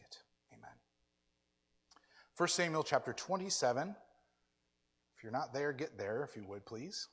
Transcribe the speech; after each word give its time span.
it. 0.00 0.18
Amen. 0.52 0.70
1 2.36 2.48
Samuel 2.48 2.82
chapter 2.82 3.12
27. 3.12 3.94
If 5.16 5.22
you're 5.22 5.32
not 5.32 5.52
there, 5.52 5.72
get 5.72 5.98
there, 5.98 6.22
if 6.22 6.36
you 6.36 6.44
would, 6.48 6.64
please. 6.64 7.08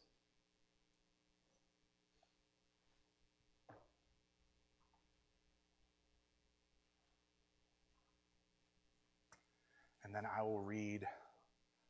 And 10.04 10.14
then 10.14 10.24
I 10.38 10.44
will 10.44 10.62
read 10.62 11.06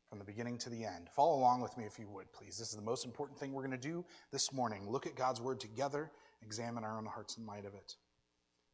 from 0.08 0.18
the 0.18 0.24
beginning 0.24 0.56
to 0.58 0.70
the 0.70 0.84
end. 0.84 1.08
Follow 1.14 1.36
along 1.36 1.60
with 1.60 1.76
me 1.76 1.84
if 1.84 1.98
you 1.98 2.08
would, 2.08 2.32
please. 2.32 2.56
This 2.56 2.70
is 2.70 2.76
the 2.76 2.82
most 2.82 3.04
important 3.04 3.38
thing 3.38 3.52
we're 3.52 3.66
going 3.66 3.78
to 3.78 3.88
do 3.88 4.04
this 4.32 4.52
morning. 4.52 4.88
Look 4.88 5.06
at 5.06 5.14
God's 5.14 5.40
word 5.40 5.60
together, 5.60 6.10
examine 6.42 6.84
our 6.84 6.96
own 6.96 7.06
hearts 7.06 7.36
in 7.36 7.44
light 7.44 7.66
of 7.66 7.74
it. 7.74 7.96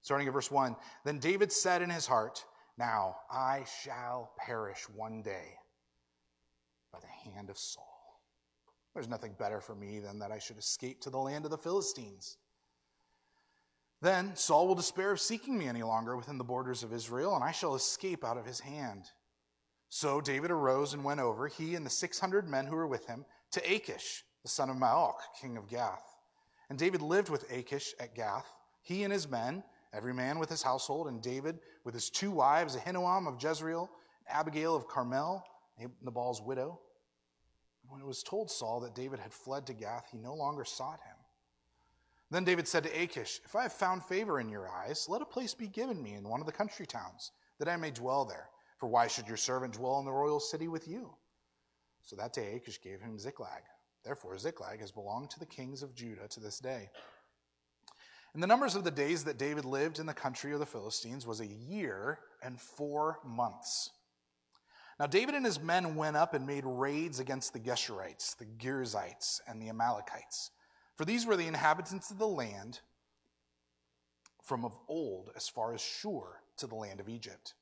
Starting 0.03 0.27
at 0.27 0.33
verse 0.33 0.51
1 0.51 0.77
Then 1.05 1.19
David 1.19 1.51
said 1.53 1.83
in 1.83 1.91
his 1.91 2.07
heart, 2.07 2.45
Now 2.77 3.17
I 3.31 3.65
shall 3.83 4.33
perish 4.39 4.89
one 4.95 5.23
day 5.23 5.55
by 6.93 6.99
the 7.01 7.31
hand 7.31 7.49
of 7.49 7.59
Saul. 7.59 8.21
There's 8.95 9.09
nothing 9.09 9.35
better 9.39 9.61
for 9.61 9.75
me 9.75 10.01
than 10.01 10.19
that 10.19 10.33
I 10.33 10.39
should 10.39 10.59
escape 10.59 11.01
to 11.03 11.11
the 11.11 11.19
land 11.19 11.45
of 11.45 11.51
the 11.51 11.57
Philistines. 11.59 12.37
Then 14.03 14.35
Saul 14.35 14.67
will 14.67 14.75
despair 14.75 15.13
of 15.13 15.21
seeking 15.21 15.57
me 15.57 15.69
any 15.69 15.85
longer 15.85 16.17
within 16.17 16.37
the 16.37 16.45
borders 16.45 16.83
of 16.83 16.93
Israel, 16.93 17.35
and 17.35 17.45
I 17.45 17.53
shall 17.53 17.77
escape 17.77 18.25
out 18.25 18.37
of 18.37 18.45
his 18.45 18.61
hand. 18.61 19.05
So 19.89 20.21
David 20.21 20.51
arose 20.51 20.93
and 20.93 21.05
went 21.05 21.21
over, 21.21 21.47
he 21.47 21.75
and 21.77 21.87
the 21.87 21.91
600 21.91 22.49
men 22.49 22.67
who 22.67 22.75
were 22.75 22.87
with 22.87 23.07
him, 23.07 23.25
to 23.53 23.61
Achish, 23.61 24.25
the 24.43 24.49
son 24.49 24.71
of 24.71 24.77
Maoch, 24.77 25.21
king 25.41 25.57
of 25.57 25.69
Gath. 25.69 26.03
And 26.69 26.79
David 26.79 27.01
lived 27.01 27.29
with 27.29 27.51
Achish 27.51 27.95
at 28.01 28.15
Gath, 28.15 28.47
he 28.83 29.05
and 29.05 29.13
his 29.13 29.29
men, 29.29 29.63
every 29.93 30.15
man 30.15 30.39
with 30.39 30.49
his 30.49 30.63
household, 30.63 31.09
and 31.09 31.23
David 31.23 31.59
with 31.85 31.95
his 31.95 32.11
two 32.11 32.31
wives, 32.31 32.77
Ahinoam 32.77 33.27
of 33.27 33.43
Jezreel, 33.43 33.91
Abigail 34.29 34.75
of 34.75 34.89
Carmel, 34.89 35.45
Nabal's 36.03 36.41
widow. 36.41 36.81
When 37.89 38.01
it 38.01 38.07
was 38.07 38.23
told 38.23 38.51
Saul 38.51 38.81
that 38.81 38.95
David 38.95 39.19
had 39.19 39.33
fled 39.33 39.67
to 39.67 39.75
Gath, 39.75 40.09
he 40.11 40.19
no 40.19 40.35
longer 40.35 40.65
sought 40.65 41.01
him. 41.01 41.17
Then 42.31 42.45
David 42.45 42.67
said 42.67 42.85
to 42.85 43.03
Achish, 43.03 43.41
If 43.45 43.55
I 43.55 43.65
have 43.65 43.73
found 43.75 44.03
favor 44.03 44.41
in 44.41 44.49
your 44.49 44.69
eyes, 44.69 45.07
let 45.09 45.21
a 45.21 45.27
place 45.27 45.53
be 45.53 45.69
given 45.69 46.03
me 46.03 46.15
in 46.15 46.27
one 46.27 46.41
of 46.41 46.47
the 46.47 46.53
country 46.53 46.87
towns, 46.87 47.33
that 47.59 47.69
I 47.69 47.77
may 47.77 47.91
dwell 47.91 48.25
there. 48.25 48.49
For 48.79 48.87
why 48.89 49.07
should 49.07 49.29
your 49.29 49.37
servant 49.37 49.75
dwell 49.75 49.99
in 49.99 50.07
the 50.07 50.13
royal 50.13 50.41
city 50.41 50.67
with 50.67 50.89
you? 50.89 51.15
So 52.03 52.17
that 52.17 52.33
day 52.33 52.57
Achish 52.57 52.81
gave 52.81 53.01
him 53.01 53.19
Ziklag. 53.19 53.63
Therefore, 54.05 54.39
Ziklag 54.39 54.81
has 54.81 54.91
belonged 54.91 55.31
to 55.31 55.39
the 55.39 55.47
kings 55.47 55.83
of 55.83 55.95
Judah 55.95 56.27
to 56.29 56.41
this 56.41 56.59
day. 56.59 56.91
And 58.35 58.43
the 58.43 58.47
numbers 58.47 58.75
of 58.75 58.85
the 58.85 58.91
days 58.91 59.25
that 59.25 59.39
David 59.39 59.65
lived 59.65 59.99
in 59.99 60.07
the 60.07 60.15
country 60.15 60.53
of 60.53 60.59
the 60.59 60.67
Philistines 60.67 61.27
was 61.27 61.41
a 61.41 61.47
year 61.47 62.19
and 62.43 62.59
four 62.59 63.19
months. 63.25 63.91
Now, 64.99 65.07
David 65.07 65.35
and 65.35 65.45
his 65.45 65.61
men 65.61 65.97
went 65.97 66.17
up 66.17 66.33
and 66.33 66.47
made 66.47 66.65
raids 66.65 67.19
against 67.19 67.53
the 67.53 67.59
Geshurites, 67.59 68.37
the 68.37 68.47
Girzites, 68.47 69.41
and 69.47 69.61
the 69.61 69.69
Amalekites. 69.69 70.51
For 70.97 71.05
these 71.05 71.27
were 71.27 71.37
the 71.37 71.47
inhabitants 71.47 72.11
of 72.11 72.19
the 72.19 72.27
land 72.27 72.81
from 74.43 74.65
of 74.65 74.79
old 74.89 75.31
as 75.37 75.49
far 75.49 75.75
as 75.75 75.81
Shur 75.81 76.41
to 76.59 76.67
the 76.67 76.75
land 76.75 77.01
of 77.01 77.09
Egypt. 77.09 77.55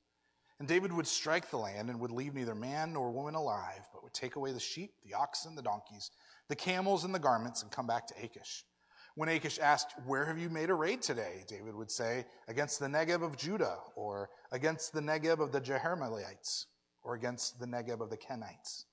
And 0.58 0.68
David 0.68 0.92
would 0.92 1.06
strike 1.06 1.50
the 1.50 1.56
land 1.56 1.88
and 1.88 2.00
would 2.00 2.10
leave 2.10 2.34
neither 2.34 2.54
man 2.54 2.92
nor 2.92 3.10
woman 3.10 3.34
alive, 3.34 3.88
but 3.92 4.02
would 4.02 4.12
take 4.12 4.36
away 4.36 4.52
the 4.52 4.60
sheep, 4.60 4.92
the 5.04 5.14
oxen, 5.14 5.54
the 5.54 5.62
donkeys, 5.62 6.10
the 6.48 6.56
camels, 6.56 7.04
and 7.04 7.14
the 7.14 7.18
garments, 7.18 7.62
and 7.62 7.70
come 7.70 7.86
back 7.86 8.06
to 8.08 8.14
Achish. 8.22 8.64
When 9.14 9.28
Achish 9.28 9.58
asked, 9.58 9.94
Where 10.06 10.24
have 10.26 10.38
you 10.38 10.48
made 10.48 10.70
a 10.70 10.74
raid 10.74 11.02
today? 11.02 11.44
David 11.46 11.74
would 11.74 11.90
say, 11.90 12.26
Against 12.48 12.80
the 12.80 12.86
Negeb 12.86 13.22
of 13.22 13.36
Judah, 13.36 13.78
or 13.96 14.30
against 14.52 14.92
the 14.92 15.00
Negeb 15.00 15.40
of 15.40 15.52
the 15.52 15.60
Jerahmeelites, 15.60 16.66
or 17.02 17.14
against 17.14 17.58
the 17.58 17.66
Negeb 17.66 18.00
of 18.00 18.10
the 18.10 18.16
Kenites. 18.16 18.84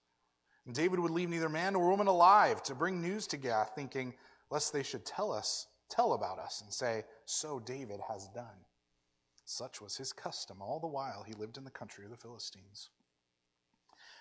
And 0.66 0.76
David 0.76 1.00
would 1.00 1.12
leave 1.12 1.30
neither 1.30 1.50
man 1.50 1.74
nor 1.74 1.90
woman 1.90 2.08
alive 2.08 2.62
to 2.64 2.76
bring 2.76 3.02
news 3.02 3.28
to 3.28 3.38
Gath, 3.38 3.72
thinking, 3.76 4.14
Lest 4.50 4.74
they 4.74 4.84
should 4.84 5.06
tell 5.06 5.32
us, 5.32 5.68
tell 5.90 6.14
about 6.14 6.40
us, 6.40 6.62
and 6.62 6.74
say, 6.74 7.04
So 7.26 7.60
David 7.60 8.00
has 8.10 8.28
done. 8.30 8.66
Such 9.46 9.82
was 9.82 9.96
his 9.96 10.12
custom 10.12 10.62
all 10.62 10.80
the 10.80 10.88
while 10.88 11.24
he 11.26 11.34
lived 11.34 11.58
in 11.58 11.64
the 11.64 11.72
country 11.72 12.04
of 12.04 12.12
the 12.12 12.18
Philistines. 12.18 12.90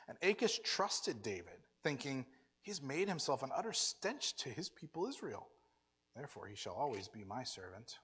And 0.08 0.16
Achish 0.22 0.60
trusted 0.62 1.22
David, 1.22 1.66
thinking, 1.82 2.26
He's 2.62 2.82
made 2.82 3.08
himself 3.08 3.42
an 3.44 3.50
utter 3.54 3.72
stench 3.72 4.34
to 4.38 4.48
his 4.48 4.68
people 4.68 5.06
Israel. 5.06 5.48
Therefore, 6.16 6.47
he 6.47 6.56
shall 6.56 6.72
always 6.72 7.09
be 7.09 7.25
my 7.25 7.44
servant. 7.44 7.97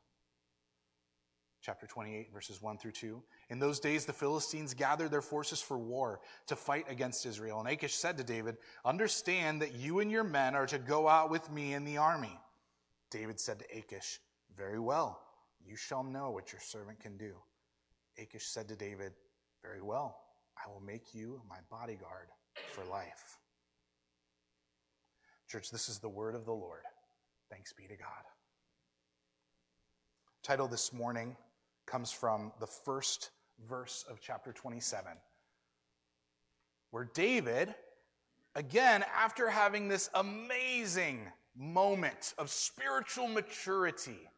Chapter 1.62 1.86
28, 1.86 2.32
verses 2.32 2.60
1 2.60 2.76
through 2.76 2.90
2. 2.90 3.22
In 3.48 3.58
those 3.58 3.78
days, 3.78 4.04
the 4.04 4.12
Philistines 4.12 4.74
gathered 4.74 5.10
their 5.10 5.22
forces 5.22 5.62
for 5.62 5.78
war 5.78 6.20
to 6.48 6.56
fight 6.56 6.84
against 6.88 7.24
Israel. 7.24 7.60
And 7.60 7.68
Achish 7.68 7.94
said 7.94 8.18
to 8.18 8.24
David, 8.24 8.56
Understand 8.84 9.62
that 9.62 9.74
you 9.74 10.00
and 10.00 10.10
your 10.10 10.24
men 10.24 10.54
are 10.54 10.66
to 10.66 10.78
go 10.78 11.08
out 11.08 11.30
with 11.30 11.50
me 11.50 11.72
in 11.72 11.84
the 11.84 11.98
army. 11.98 12.36
David 13.10 13.38
said 13.38 13.60
to 13.60 13.78
Achish, 13.78 14.18
Very 14.56 14.80
well. 14.80 15.20
You 15.64 15.76
shall 15.76 16.02
know 16.02 16.30
what 16.30 16.52
your 16.52 16.60
servant 16.60 16.98
can 17.00 17.16
do. 17.16 17.34
Achish 18.18 18.46
said 18.46 18.68
to 18.68 18.76
David, 18.76 19.12
Very 19.62 19.80
well, 19.80 20.18
I 20.58 20.68
will 20.68 20.80
make 20.80 21.14
you 21.14 21.40
my 21.48 21.58
bodyguard 21.70 22.28
for 22.72 22.84
life. 22.84 23.38
Church, 25.48 25.70
this 25.70 25.88
is 25.88 26.00
the 26.00 26.08
word 26.08 26.34
of 26.34 26.44
the 26.44 26.52
Lord. 26.52 26.82
Thanks 27.52 27.74
be 27.74 27.86
to 27.86 27.96
God. 27.96 28.08
Title 30.42 30.66
this 30.66 30.90
morning 30.90 31.36
comes 31.84 32.10
from 32.10 32.50
the 32.60 32.66
first 32.66 33.28
verse 33.68 34.06
of 34.08 34.22
chapter 34.22 34.54
27, 34.54 35.12
where 36.92 37.10
David, 37.12 37.74
again, 38.54 39.04
after 39.14 39.50
having 39.50 39.86
this 39.86 40.08
amazing 40.14 41.26
moment 41.54 42.32
of 42.38 42.48
spiritual 42.48 43.28
maturity, 43.28 44.30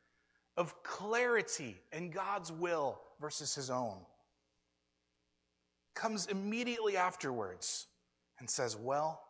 of 0.57 0.83
clarity 0.83 1.77
in 1.93 2.11
God's 2.11 2.51
will 2.51 3.01
versus 3.21 3.55
his 3.55 3.71
own. 3.71 3.99
Comes 5.95 6.27
immediately 6.27 6.97
afterwards 6.97 7.87
and 8.41 8.51
says, 8.51 8.77
Well, 8.77 9.23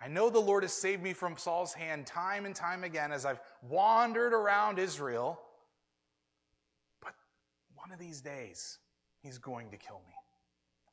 I 0.00 0.08
know 0.08 0.28
the 0.28 0.38
Lord 0.38 0.62
has 0.62 0.72
saved 0.72 1.02
me 1.02 1.12
from 1.12 1.36
Saul's 1.36 1.72
hand 1.72 2.06
time 2.06 2.44
and 2.44 2.54
time 2.54 2.84
again 2.84 3.12
as 3.12 3.24
I've 3.24 3.40
wandered 3.62 4.34
around 4.34 4.78
Israel, 4.78 5.40
but 7.02 7.14
one 7.74 7.92
of 7.92 7.98
these 7.98 8.20
days 8.20 8.78
he's 9.22 9.38
going 9.38 9.70
to 9.70 9.76
kill 9.76 10.00
me. 10.06 10.12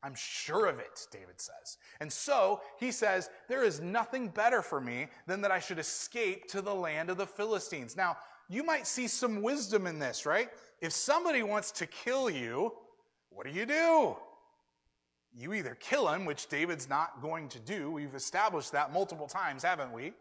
I'm 0.04 0.16
sure 0.16 0.66
of 0.66 0.80
it, 0.80 1.08
David 1.12 1.40
says. 1.40 1.78
And 2.02 2.12
so 2.12 2.62
he 2.78 2.92
says, 2.92 3.30
There 3.48 3.64
is 3.64 3.80
nothing 3.80 4.28
better 4.28 4.62
for 4.62 4.82
me 4.82 5.08
than 5.28 5.42
that 5.42 5.52
I 5.52 5.60
should 5.60 5.80
escape 5.80 6.48
to 6.50 6.62
the 6.62 6.76
land 6.76 7.10
of 7.10 7.18
the 7.18 7.26
Philistines. 7.26 7.96
Now, 7.96 8.18
you 8.50 8.64
might 8.64 8.86
see 8.86 9.08
some 9.08 9.42
wisdom 9.42 9.88
in 9.88 10.00
this, 10.00 10.26
right? 10.26 10.50
If 10.82 10.92
somebody 10.92 11.42
wants 11.42 11.72
to 11.72 11.88
kill 11.88 12.30
you, 12.30 12.74
what 13.30 13.48
do 13.48 13.54
you 13.54 13.66
do? 13.66 14.18
You 15.36 15.54
either 15.54 15.76
kill 15.80 16.08
him, 16.10 16.26
which 16.26 16.48
David's 16.48 16.88
not 16.88 17.22
going 17.22 17.50
to 17.50 17.60
do. 17.60 17.92
We've 17.92 18.14
established 18.14 18.72
that 18.74 18.94
multiple 18.94 19.28
times, 19.28 19.64
haven't 19.64 19.92
we? 19.92 20.14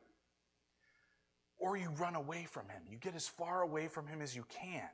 Or 1.59 1.77
you 1.77 1.91
run 1.99 2.15
away 2.15 2.47
from 2.51 2.69
him. 2.69 2.83
You 2.91 2.97
get 2.97 3.15
as 3.15 3.29
far 3.29 3.63
away 3.63 3.89
from 3.89 4.07
him 4.07 4.23
as 4.23 4.35
you 4.35 4.45
can. 4.49 4.89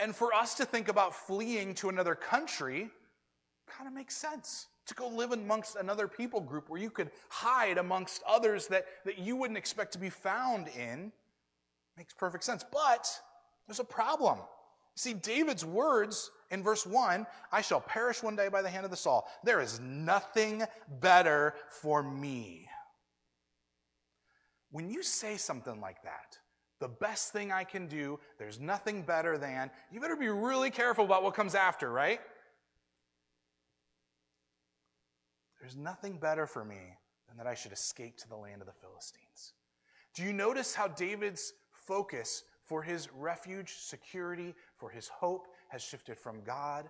And 0.00 0.14
for 0.14 0.34
us 0.34 0.54
to 0.54 0.64
think 0.64 0.88
about 0.88 1.14
fleeing 1.14 1.74
to 1.76 1.88
another 1.88 2.14
country 2.14 2.90
kind 3.68 3.86
of 3.86 3.94
makes 3.94 4.16
sense. 4.16 4.66
To 4.86 4.94
go 4.94 5.06
live 5.06 5.30
amongst 5.30 5.76
another 5.76 6.08
people 6.08 6.40
group 6.40 6.68
where 6.68 6.80
you 6.80 6.90
could 6.90 7.10
hide 7.28 7.78
amongst 7.78 8.22
others 8.28 8.66
that, 8.66 8.84
that 9.04 9.18
you 9.18 9.36
wouldn't 9.36 9.56
expect 9.56 9.92
to 9.92 9.98
be 9.98 10.10
found 10.10 10.66
in 10.68 11.12
Makes 11.96 12.14
perfect 12.14 12.44
sense. 12.44 12.64
But 12.70 13.08
there's 13.66 13.80
a 13.80 13.84
problem. 13.84 14.38
See, 14.94 15.14
David's 15.14 15.64
words 15.64 16.30
in 16.52 16.62
verse 16.62 16.86
1 16.86 17.26
I 17.50 17.60
shall 17.60 17.80
perish 17.80 18.22
one 18.22 18.36
day 18.36 18.48
by 18.48 18.62
the 18.62 18.70
hand 18.70 18.84
of 18.84 18.90
the 18.92 18.96
Saul. 18.96 19.28
There 19.42 19.60
is 19.60 19.80
nothing 19.80 20.62
better 21.00 21.54
for 21.70 22.02
me. 22.02 22.68
When 24.70 24.88
you 24.88 25.02
say 25.02 25.36
something 25.36 25.80
like 25.80 26.02
that, 26.04 26.38
the 26.78 26.88
best 26.88 27.32
thing 27.32 27.52
I 27.52 27.64
can 27.64 27.86
do, 27.86 28.18
there's 28.38 28.60
nothing 28.60 29.02
better 29.02 29.36
than, 29.38 29.70
you 29.90 30.00
better 30.00 30.16
be 30.16 30.28
really 30.28 30.70
careful 30.70 31.04
about 31.04 31.22
what 31.22 31.34
comes 31.34 31.54
after, 31.54 31.90
right? 31.90 32.20
There's 35.60 35.76
nothing 35.76 36.18
better 36.18 36.46
for 36.46 36.64
me 36.64 36.80
than 37.28 37.36
that 37.36 37.46
I 37.46 37.54
should 37.54 37.72
escape 37.72 38.16
to 38.18 38.28
the 38.28 38.36
land 38.36 38.62
of 38.62 38.66
the 38.66 38.72
Philistines. 38.72 39.52
Do 40.14 40.22
you 40.22 40.32
notice 40.32 40.74
how 40.74 40.88
David's 40.88 41.52
focus 41.70 42.44
for 42.64 42.82
his 42.82 43.08
refuge, 43.12 43.74
security, 43.78 44.54
for 44.76 44.90
his 44.90 45.08
hope 45.08 45.46
has 45.72 45.82
shifted 45.82 46.18
from 46.18 46.42
God 46.44 46.88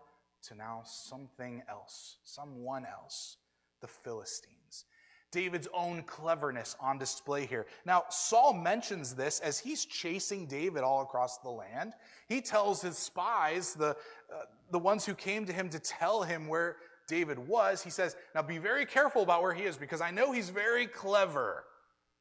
to 0.48 0.56
now 0.56 0.82
something 0.84 1.62
else, 1.70 2.16
someone 2.24 2.84
else, 2.84 3.36
the 3.80 3.86
Philistines. 3.86 4.84
David's 5.30 5.68
own 5.72 6.02
cleverness 6.02 6.76
on 6.80 6.98
display 6.98 7.46
here. 7.46 7.66
Now, 7.86 8.04
Saul 8.10 8.52
mentions 8.52 9.14
this 9.14 9.40
as 9.40 9.58
he's 9.58 9.86
chasing 9.86 10.46
David 10.46 10.82
all 10.82 11.00
across 11.00 11.38
the 11.38 11.48
land. 11.48 11.94
He 12.28 12.42
tells 12.42 12.82
his 12.82 12.98
spies, 12.98 13.72
the, 13.72 13.90
uh, 13.90 14.42
the 14.72 14.78
ones 14.78 15.06
who 15.06 15.14
came 15.14 15.46
to 15.46 15.52
him 15.52 15.70
to 15.70 15.78
tell 15.78 16.22
him 16.22 16.48
where 16.48 16.76
David 17.08 17.38
was, 17.38 17.82
he 17.82 17.88
says, 17.88 18.16
Now 18.34 18.42
be 18.42 18.58
very 18.58 18.84
careful 18.84 19.22
about 19.22 19.42
where 19.42 19.54
he 19.54 19.62
is 19.62 19.78
because 19.78 20.00
I 20.00 20.10
know 20.10 20.32
he's 20.32 20.50
very 20.50 20.86
clever. 20.86 21.64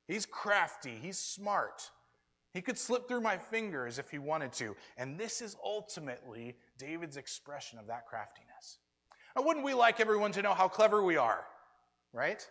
He's 0.07 0.25
crafty. 0.25 0.97
He's 1.01 1.17
smart. 1.17 1.89
He 2.53 2.62
could 2.62 2.77
slip 2.77 3.07
through 3.07 3.21
my 3.21 3.38
fingers 3.38 3.98
if 3.98 4.12
he 4.12 4.19
wanted 4.19 4.51
to. 4.53 4.75
And 4.98 5.18
this 5.18 5.42
is 5.42 5.56
ultimately 5.63 6.56
David's 6.77 7.18
expression 7.18 7.80
of 7.80 7.88
that 7.88 8.06
craftiness. 8.07 8.80
Now, 9.36 9.44
wouldn't 9.44 9.65
we 9.65 9.74
like 9.74 10.00
everyone 10.00 10.33
to 10.33 10.42
know 10.42 10.53
how 10.53 10.68
clever 10.68 11.01
we 11.01 11.15
are? 11.15 11.45
Right? 12.12 12.45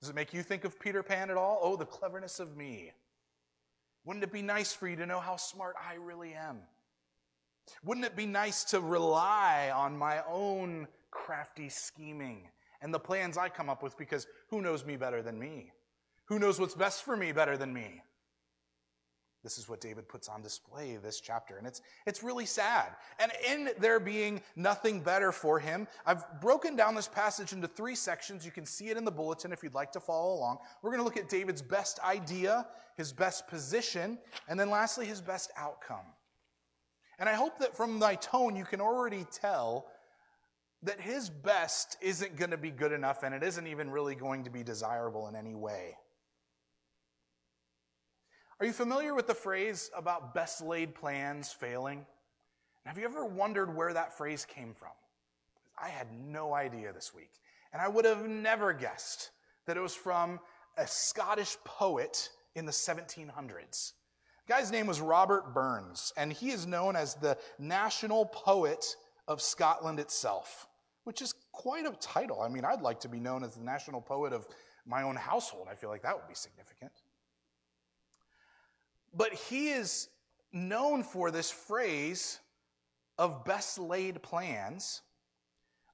Does 0.00 0.08
it 0.08 0.14
make 0.14 0.32
you 0.32 0.42
think 0.42 0.64
of 0.64 0.78
Peter 0.78 1.02
Pan 1.02 1.30
at 1.30 1.36
all? 1.36 1.58
Oh, 1.62 1.76
the 1.76 1.84
cleverness 1.84 2.38
of 2.38 2.56
me. 2.56 2.92
Wouldn't 4.04 4.24
it 4.24 4.32
be 4.32 4.42
nice 4.42 4.72
for 4.72 4.88
you 4.88 4.96
to 4.96 5.06
know 5.06 5.20
how 5.20 5.36
smart 5.36 5.74
I 5.78 5.94
really 5.94 6.32
am? 6.32 6.60
Wouldn't 7.84 8.06
it 8.06 8.16
be 8.16 8.26
nice 8.26 8.64
to 8.64 8.80
rely 8.80 9.70
on 9.74 9.96
my 9.96 10.22
own 10.28 10.88
crafty 11.10 11.68
scheming 11.68 12.48
and 12.80 12.94
the 12.94 12.98
plans 12.98 13.36
I 13.36 13.48
come 13.48 13.68
up 13.68 13.82
with 13.82 13.98
because 13.98 14.26
who 14.48 14.62
knows 14.62 14.84
me 14.84 14.96
better 14.96 15.22
than 15.22 15.38
me? 15.38 15.72
Who 16.26 16.38
knows 16.38 16.58
what's 16.58 16.74
best 16.74 17.02
for 17.02 17.16
me 17.16 17.32
better 17.32 17.56
than 17.56 17.72
me? 17.72 18.02
This 19.42 19.56
is 19.56 19.68
what 19.68 19.80
David 19.80 20.06
puts 20.06 20.28
on 20.28 20.42
display 20.42 20.96
this 20.96 21.18
chapter, 21.18 21.56
and 21.56 21.66
it's, 21.66 21.80
it's 22.06 22.22
really 22.22 22.44
sad. 22.44 22.88
And 23.18 23.32
in 23.48 23.70
there 23.78 23.98
being 23.98 24.42
nothing 24.54 25.00
better 25.00 25.32
for 25.32 25.58
him, 25.58 25.88
I've 26.04 26.40
broken 26.42 26.76
down 26.76 26.94
this 26.94 27.08
passage 27.08 27.54
into 27.54 27.66
three 27.66 27.94
sections. 27.94 28.44
You 28.44 28.52
can 28.52 28.66
see 28.66 28.90
it 28.90 28.98
in 28.98 29.04
the 29.04 29.10
bulletin 29.10 29.50
if 29.50 29.62
you'd 29.62 29.74
like 29.74 29.92
to 29.92 30.00
follow 30.00 30.34
along. 30.34 30.58
We're 30.82 30.90
going 30.90 31.00
to 31.00 31.04
look 31.04 31.16
at 31.16 31.30
David's 31.30 31.62
best 31.62 32.00
idea, 32.00 32.66
his 32.98 33.14
best 33.14 33.48
position, 33.48 34.18
and 34.46 34.60
then 34.60 34.68
lastly, 34.68 35.06
his 35.06 35.22
best 35.22 35.50
outcome. 35.56 36.04
And 37.18 37.26
I 37.26 37.34
hope 37.34 37.58
that 37.60 37.74
from 37.74 37.98
my 37.98 38.16
tone, 38.16 38.56
you 38.56 38.64
can 38.64 38.82
already 38.82 39.26
tell 39.32 39.86
that 40.82 41.00
his 41.00 41.30
best 41.30 41.96
isn't 42.02 42.36
going 42.36 42.50
to 42.50 42.58
be 42.58 42.70
good 42.70 42.92
enough, 42.92 43.22
and 43.22 43.34
it 43.34 43.42
isn't 43.42 43.66
even 43.66 43.90
really 43.90 44.14
going 44.14 44.44
to 44.44 44.50
be 44.50 44.62
desirable 44.62 45.28
in 45.28 45.36
any 45.36 45.54
way. 45.54 45.96
Are 48.60 48.66
you 48.66 48.72
familiar 48.74 49.14
with 49.14 49.26
the 49.26 49.34
phrase 49.34 49.90
about 49.96 50.34
best 50.34 50.60
laid 50.60 50.94
plans 50.94 51.50
failing? 51.50 52.04
Have 52.84 52.98
you 52.98 53.04
ever 53.04 53.24
wondered 53.24 53.74
where 53.74 53.94
that 53.94 54.18
phrase 54.18 54.44
came 54.44 54.74
from? 54.74 54.90
I 55.82 55.88
had 55.88 56.08
no 56.12 56.52
idea 56.52 56.92
this 56.92 57.14
week. 57.14 57.30
And 57.72 57.80
I 57.80 57.88
would 57.88 58.04
have 58.04 58.28
never 58.28 58.74
guessed 58.74 59.30
that 59.66 59.78
it 59.78 59.80
was 59.80 59.94
from 59.94 60.40
a 60.76 60.86
Scottish 60.86 61.56
poet 61.64 62.28
in 62.54 62.66
the 62.66 62.72
1700s. 62.72 63.92
The 64.46 64.52
guy's 64.52 64.70
name 64.70 64.86
was 64.86 65.00
Robert 65.00 65.54
Burns, 65.54 66.12
and 66.18 66.30
he 66.30 66.50
is 66.50 66.66
known 66.66 66.96
as 66.96 67.14
the 67.14 67.38
national 67.58 68.26
poet 68.26 68.84
of 69.26 69.40
Scotland 69.40 69.98
itself, 69.98 70.66
which 71.04 71.22
is 71.22 71.32
quite 71.52 71.86
a 71.86 71.92
title. 71.92 72.42
I 72.42 72.48
mean, 72.50 72.66
I'd 72.66 72.82
like 72.82 73.00
to 73.00 73.08
be 73.08 73.20
known 73.20 73.42
as 73.42 73.54
the 73.54 73.64
national 73.64 74.02
poet 74.02 74.34
of 74.34 74.46
my 74.84 75.02
own 75.02 75.16
household. 75.16 75.68
I 75.70 75.76
feel 75.76 75.88
like 75.88 76.02
that 76.02 76.14
would 76.14 76.28
be 76.28 76.34
significant. 76.34 76.92
But 79.14 79.32
he 79.34 79.70
is 79.70 80.08
known 80.52 81.02
for 81.02 81.30
this 81.30 81.50
phrase 81.50 82.40
of 83.18 83.44
best 83.44 83.78
laid 83.78 84.22
plans. 84.22 85.02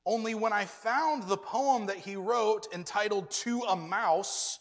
Only 0.04 0.34
when 0.34 0.52
I 0.52 0.64
found 0.64 1.24
the 1.24 1.36
poem 1.36 1.86
that 1.86 1.96
he 1.96 2.14
wrote 2.16 2.68
entitled 2.72 3.30
To 3.30 3.62
a 3.62 3.74
Mouse, 3.74 4.60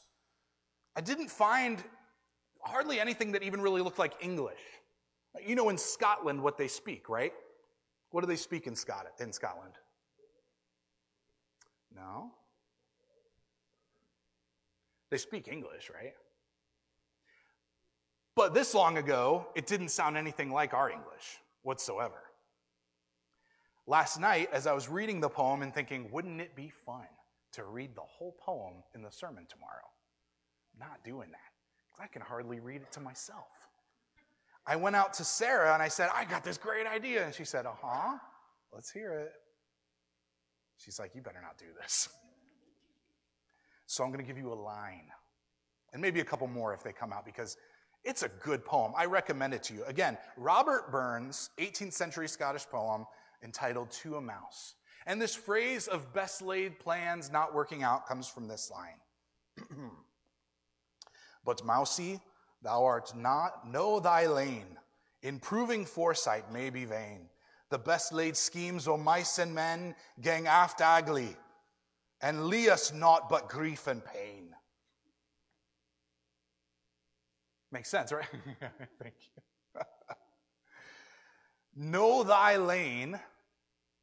I 0.96 1.02
didn't 1.02 1.30
find 1.30 1.84
hardly 2.62 3.00
anything 3.00 3.34
that 3.34 3.44
even 3.44 3.62
really 3.62 3.82
looked 3.82 4.00
like 4.00 4.14
English. 4.22 4.60
You 5.46 5.56
know 5.56 5.70
in 5.70 5.78
Scotland 5.78 6.42
what 6.42 6.58
they 6.58 6.68
speak, 6.68 7.10
right? 7.10 7.34
What 8.12 8.22
do 8.22 8.28
they 8.28 8.38
speak 8.38 8.66
in, 8.66 8.76
Scot- 8.76 9.08
in 9.20 9.32
Scotland? 9.32 9.74
No? 11.94 12.32
They 15.12 15.18
speak 15.18 15.48
English, 15.48 15.92
right? 15.94 16.14
But 18.36 18.54
this 18.54 18.74
long 18.74 18.98
ago, 18.98 19.48
it 19.56 19.66
didn't 19.66 19.90
sound 19.90 20.18
anything 20.18 20.52
like 20.52 20.74
our 20.74 20.90
English 20.90 21.40
whatsoever. 21.62 22.22
Last 23.88 24.20
night, 24.20 24.50
as 24.52 24.68
I 24.68 24.74
was 24.74 24.90
reading 24.90 25.22
the 25.22 25.30
poem 25.30 25.62
and 25.62 25.74
thinking, 25.74 26.10
wouldn't 26.12 26.42
it 26.42 26.56
be 26.56 26.72
fun 26.86 27.08
to 27.54 27.64
read 27.64 27.96
the 27.96 28.02
whole 28.02 28.36
poem 28.44 28.84
in 28.94 29.02
the 29.02 29.12
sermon 29.12 29.46
tomorrow? 29.50 29.86
not 30.80 31.04
doing 31.04 31.30
that, 31.32 31.52
because 31.90 32.04
I 32.04 32.08
can 32.08 32.22
hardly 32.22 32.60
read 32.60 32.82
it 32.82 32.92
to 32.94 33.00
myself. 33.00 33.48
I 34.68 34.76
went 34.76 34.96
out 34.96 35.14
to 35.16 35.24
Sarah 35.24 35.74
and 35.74 35.84
I 35.84 35.88
said, 35.88 36.10
I 36.14 36.26
got 36.26 36.44
this 36.44 36.58
great 36.58 36.88
idea. 36.88 37.24
And 37.24 37.34
she 37.34 37.46
said, 37.46 37.66
Uh 37.66 37.74
huh, 37.80 38.18
let's 38.74 38.90
hear 38.92 39.14
it. 39.14 39.32
She's 40.78 41.00
like, 41.00 41.14
You 41.14 41.22
better 41.22 41.42
not 41.42 41.58
do 41.58 41.66
this. 41.82 42.10
So 43.88 44.04
I'm 44.04 44.10
going 44.12 44.24
to 44.24 44.28
give 44.28 44.40
you 44.40 44.52
a 44.52 44.56
line, 44.56 45.10
and 45.94 46.02
maybe 46.02 46.20
a 46.20 46.26
couple 46.26 46.48
more 46.48 46.74
if 46.74 46.82
they 46.82 46.92
come 46.92 47.14
out, 47.14 47.24
because 47.24 47.56
it's 48.06 48.24
a 48.24 48.30
good 48.30 48.64
poem. 48.64 48.94
I 48.96 49.06
recommend 49.06 49.54
it 49.54 49.64
to 49.64 49.74
you. 49.74 49.84
Again, 49.86 50.18
Robert 50.38 50.92
Burns, 50.92 51.50
18th 51.58 51.94
century 51.94 52.28
Scottish 52.28 52.66
poem 52.68 53.06
entitled 53.44 53.92
To 53.92 54.16
a 54.16 54.22
Mouse. 54.22 54.76
And 55.08 55.22
this 55.22 55.36
phrase 55.36 55.88
of 55.88 56.14
best 56.14 56.42
laid 56.42 56.80
plans 56.80 57.32
not 57.32 57.54
working 57.54 57.84
out 57.84 58.08
comes 58.08 58.28
from 58.28 58.48
this 58.48 58.72
line. 58.72 59.70
but 61.46 61.66
mousie, 61.66 62.20
thou 62.62 62.84
art 62.84 63.16
not, 63.16 63.70
know 63.70 64.00
thy 64.00 64.28
lane. 64.28 64.78
Improving 65.22 65.86
foresight 65.86 66.52
may 66.52 66.70
be 66.70 66.86
vain. 66.86 67.30
The 67.70 67.80
best 67.80 68.14
laid 68.14 68.38
schemes 68.38 68.88
o' 68.88 68.98
mice 68.98 69.40
and 69.40 69.54
men 69.54 69.96
gang 70.22 70.48
aft 70.48 70.82
agley, 70.82 71.36
and 72.22 72.46
lee 72.46 72.70
us 72.70 72.94
naught 72.94 73.30
but 73.30 73.50
grief 73.50 73.88
and 73.88 74.04
pain. 74.06 74.45
Makes 77.76 77.90
sense, 77.90 78.14
right? 78.14 78.26
Thank 79.02 79.16
you. 79.76 79.82
know 81.76 82.24
thy 82.24 82.56
lane 82.56 83.20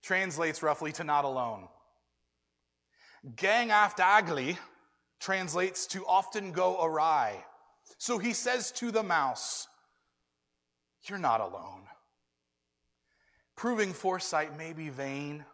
translates 0.03 0.63
roughly 0.63 0.93
to 0.93 1.05
not 1.05 1.25
alone. 1.25 1.69
Gang 3.35 3.71
aft 3.71 3.99
agley 3.99 4.59
translates 5.21 5.87
to 5.87 6.05
often 6.05 6.53
go 6.53 6.85
awry. 6.85 7.43
So 7.97 8.19
he 8.19 8.35
says 8.35 8.73
to 8.73 8.91
the 8.91 9.03
mouse, 9.03 9.69
You're 11.09 11.17
not 11.17 11.41
alone. 11.41 11.85
Proving 13.57 13.95
foresight 13.95 14.55
may 14.59 14.75
be 14.75 14.91
vain, 14.91 15.47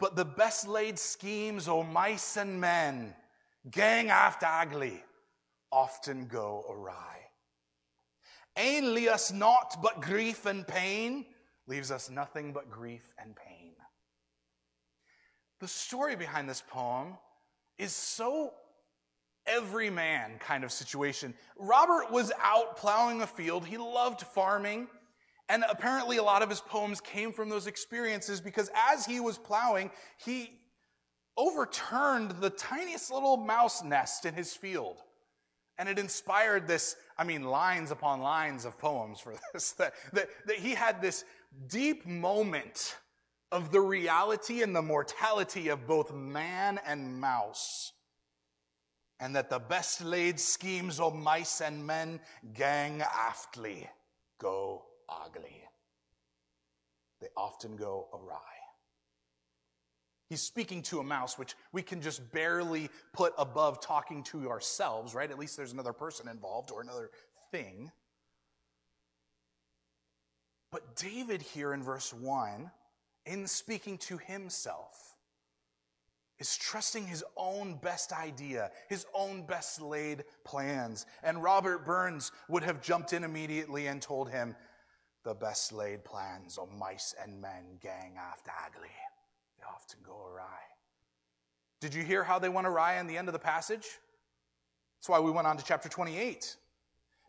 but 0.00 0.16
the 0.16 0.24
best 0.24 0.66
laid 0.66 0.98
schemes 0.98 1.68
o' 1.68 1.82
mice 1.82 2.38
and 2.38 2.58
men, 2.58 3.14
gang 3.70 4.08
aft 4.08 4.42
agley, 4.42 5.02
often 5.70 6.26
go 6.26 6.64
awry. 6.68 7.18
Ain 8.56 8.94
leave 8.94 9.08
us 9.08 9.32
naught 9.32 9.76
but 9.82 10.00
grief 10.00 10.46
and 10.46 10.66
pain, 10.66 11.26
leaves 11.66 11.90
us 11.90 12.10
nothing 12.10 12.52
but 12.52 12.70
grief 12.70 13.12
and 13.18 13.36
pain. 13.36 13.72
The 15.60 15.68
story 15.68 16.16
behind 16.16 16.48
this 16.48 16.62
poem 16.68 17.18
is 17.78 17.92
so 17.92 18.52
everyman 19.46 20.38
kind 20.38 20.64
of 20.64 20.70
situation. 20.72 21.34
Robert 21.58 22.10
was 22.10 22.32
out 22.42 22.76
plowing 22.76 23.22
a 23.22 23.26
field. 23.26 23.64
He 23.64 23.76
loved 23.76 24.22
farming. 24.22 24.88
And 25.48 25.64
apparently, 25.68 26.18
a 26.18 26.22
lot 26.22 26.42
of 26.42 26.50
his 26.50 26.60
poems 26.60 27.00
came 27.00 27.32
from 27.32 27.48
those 27.48 27.66
experiences 27.66 28.40
because 28.40 28.70
as 28.92 29.06
he 29.06 29.18
was 29.18 29.38
plowing, 29.38 29.90
he 30.18 30.58
overturned 31.36 32.32
the 32.40 32.50
tiniest 32.50 33.10
little 33.10 33.38
mouse 33.38 33.82
nest 33.82 34.26
in 34.26 34.34
his 34.34 34.52
field. 34.52 35.02
And 35.78 35.88
it 35.88 35.98
inspired 35.98 36.66
this, 36.66 36.96
I 37.16 37.24
mean, 37.24 37.44
lines 37.44 37.90
upon 37.90 38.20
lines 38.20 38.64
of 38.64 38.78
poems 38.78 39.20
for 39.20 39.34
this, 39.52 39.72
that, 39.72 39.94
that, 40.12 40.28
that 40.46 40.56
he 40.56 40.74
had 40.74 41.00
this 41.00 41.24
deep 41.68 42.06
moment 42.06 42.96
of 43.50 43.70
the 43.70 43.80
reality 43.80 44.62
and 44.62 44.74
the 44.74 44.82
mortality 44.82 45.68
of 45.68 45.86
both 45.86 46.12
man 46.12 46.80
and 46.86 47.20
mouse. 47.20 47.92
And 49.20 49.34
that 49.34 49.50
the 49.50 49.58
best 49.58 50.04
laid 50.04 50.38
schemes 50.38 51.00
of 51.00 51.14
mice 51.14 51.60
and 51.60 51.84
men 51.84 52.20
gang 52.54 53.02
aftly 53.02 53.88
go 54.40 54.84
ugly. 55.08 55.64
They 57.20 57.28
often 57.36 57.76
go 57.76 58.08
awry. 58.12 58.57
He's 60.28 60.42
speaking 60.42 60.82
to 60.82 61.00
a 61.00 61.04
mouse, 61.04 61.38
which 61.38 61.54
we 61.72 61.82
can 61.82 62.02
just 62.02 62.32
barely 62.32 62.90
put 63.12 63.32
above 63.38 63.80
talking 63.80 64.22
to 64.24 64.50
ourselves, 64.50 65.14
right? 65.14 65.30
At 65.30 65.38
least 65.38 65.56
there's 65.56 65.72
another 65.72 65.94
person 65.94 66.28
involved 66.28 66.70
or 66.70 66.82
another 66.82 67.10
thing. 67.50 67.90
But 70.70 70.96
David 70.96 71.40
here 71.40 71.72
in 71.72 71.82
verse 71.82 72.12
1, 72.12 72.70
in 73.24 73.46
speaking 73.46 73.96
to 73.98 74.18
himself, 74.18 75.14
is 76.38 76.56
trusting 76.56 77.06
his 77.06 77.24
own 77.36 77.78
best 77.82 78.12
idea, 78.12 78.70
his 78.88 79.06
own 79.14 79.46
best 79.46 79.80
laid 79.80 80.24
plans. 80.44 81.06
And 81.22 81.42
Robert 81.42 81.86
Burns 81.86 82.32
would 82.48 82.62
have 82.62 82.82
jumped 82.82 83.14
in 83.14 83.24
immediately 83.24 83.86
and 83.86 84.00
told 84.00 84.30
him, 84.30 84.54
The 85.24 85.34
best 85.34 85.72
laid 85.72 86.04
plans 86.04 86.58
of 86.58 86.70
mice 86.70 87.14
and 87.20 87.40
men 87.40 87.78
gang 87.80 88.16
after 88.18 88.52
ugly. 88.66 88.90
Often 89.74 90.00
go 90.04 90.26
awry. 90.26 90.44
Did 91.80 91.94
you 91.94 92.02
hear 92.02 92.24
how 92.24 92.38
they 92.38 92.48
went 92.48 92.66
awry 92.66 92.98
in 92.98 93.06
the 93.06 93.16
end 93.16 93.28
of 93.28 93.32
the 93.32 93.38
passage? 93.38 93.86
That's 94.98 95.08
why 95.08 95.20
we 95.20 95.30
went 95.30 95.46
on 95.46 95.56
to 95.56 95.64
chapter 95.64 95.88
28. 95.88 96.56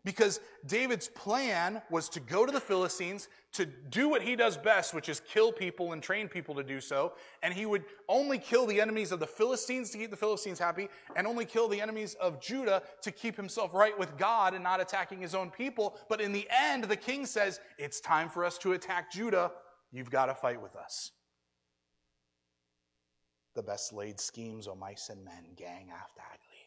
Because 0.02 0.40
David's 0.66 1.08
plan 1.08 1.82
was 1.90 2.08
to 2.10 2.20
go 2.20 2.46
to 2.46 2.52
the 2.52 2.60
Philistines, 2.60 3.28
to 3.52 3.66
do 3.66 4.08
what 4.08 4.22
he 4.22 4.34
does 4.34 4.56
best, 4.56 4.94
which 4.94 5.10
is 5.10 5.20
kill 5.20 5.52
people 5.52 5.92
and 5.92 6.02
train 6.02 6.26
people 6.26 6.54
to 6.54 6.62
do 6.62 6.80
so. 6.80 7.12
And 7.42 7.52
he 7.52 7.66
would 7.66 7.84
only 8.08 8.38
kill 8.38 8.66
the 8.66 8.80
enemies 8.80 9.12
of 9.12 9.20
the 9.20 9.26
Philistines 9.26 9.90
to 9.90 9.98
keep 9.98 10.10
the 10.10 10.16
Philistines 10.16 10.58
happy, 10.58 10.88
and 11.16 11.26
only 11.26 11.44
kill 11.44 11.68
the 11.68 11.82
enemies 11.82 12.14
of 12.14 12.40
Judah 12.40 12.82
to 13.02 13.10
keep 13.10 13.36
himself 13.36 13.74
right 13.74 13.96
with 13.98 14.16
God 14.16 14.54
and 14.54 14.64
not 14.64 14.80
attacking 14.80 15.20
his 15.20 15.34
own 15.34 15.50
people. 15.50 15.98
But 16.08 16.22
in 16.22 16.32
the 16.32 16.48
end, 16.50 16.84
the 16.84 16.96
king 16.96 17.26
says, 17.26 17.60
It's 17.76 18.00
time 18.00 18.30
for 18.30 18.42
us 18.44 18.56
to 18.58 18.72
attack 18.72 19.12
Judah. 19.12 19.52
You've 19.92 20.10
got 20.10 20.26
to 20.26 20.34
fight 20.34 20.62
with 20.62 20.76
us. 20.76 21.12
The 23.54 23.62
best 23.62 23.92
laid 23.92 24.20
schemes 24.20 24.68
o' 24.68 24.74
mice 24.74 25.08
and 25.08 25.24
men 25.24 25.54
gang 25.56 25.90
after 25.92 26.20
ugly. 26.20 26.66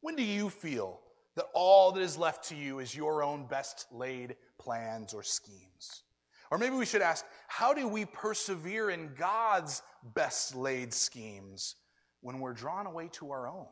When 0.00 0.16
do 0.16 0.22
you 0.22 0.50
feel 0.50 1.00
that 1.36 1.46
all 1.54 1.92
that 1.92 2.02
is 2.02 2.18
left 2.18 2.48
to 2.48 2.56
you 2.56 2.80
is 2.80 2.94
your 2.94 3.22
own 3.22 3.46
best 3.46 3.86
laid 3.92 4.36
plans 4.58 5.14
or 5.14 5.22
schemes. 5.22 6.02
Or 6.50 6.58
maybe 6.58 6.76
we 6.76 6.86
should 6.86 7.02
ask, 7.02 7.24
how 7.46 7.72
do 7.72 7.86
we 7.86 8.04
persevere 8.04 8.90
in 8.90 9.14
God's 9.16 9.82
best 10.14 10.54
laid 10.56 10.92
schemes 10.92 11.76
when 12.20 12.40
we're 12.40 12.52
drawn 12.52 12.86
away 12.86 13.08
to 13.12 13.30
our 13.30 13.48
own? 13.48 13.68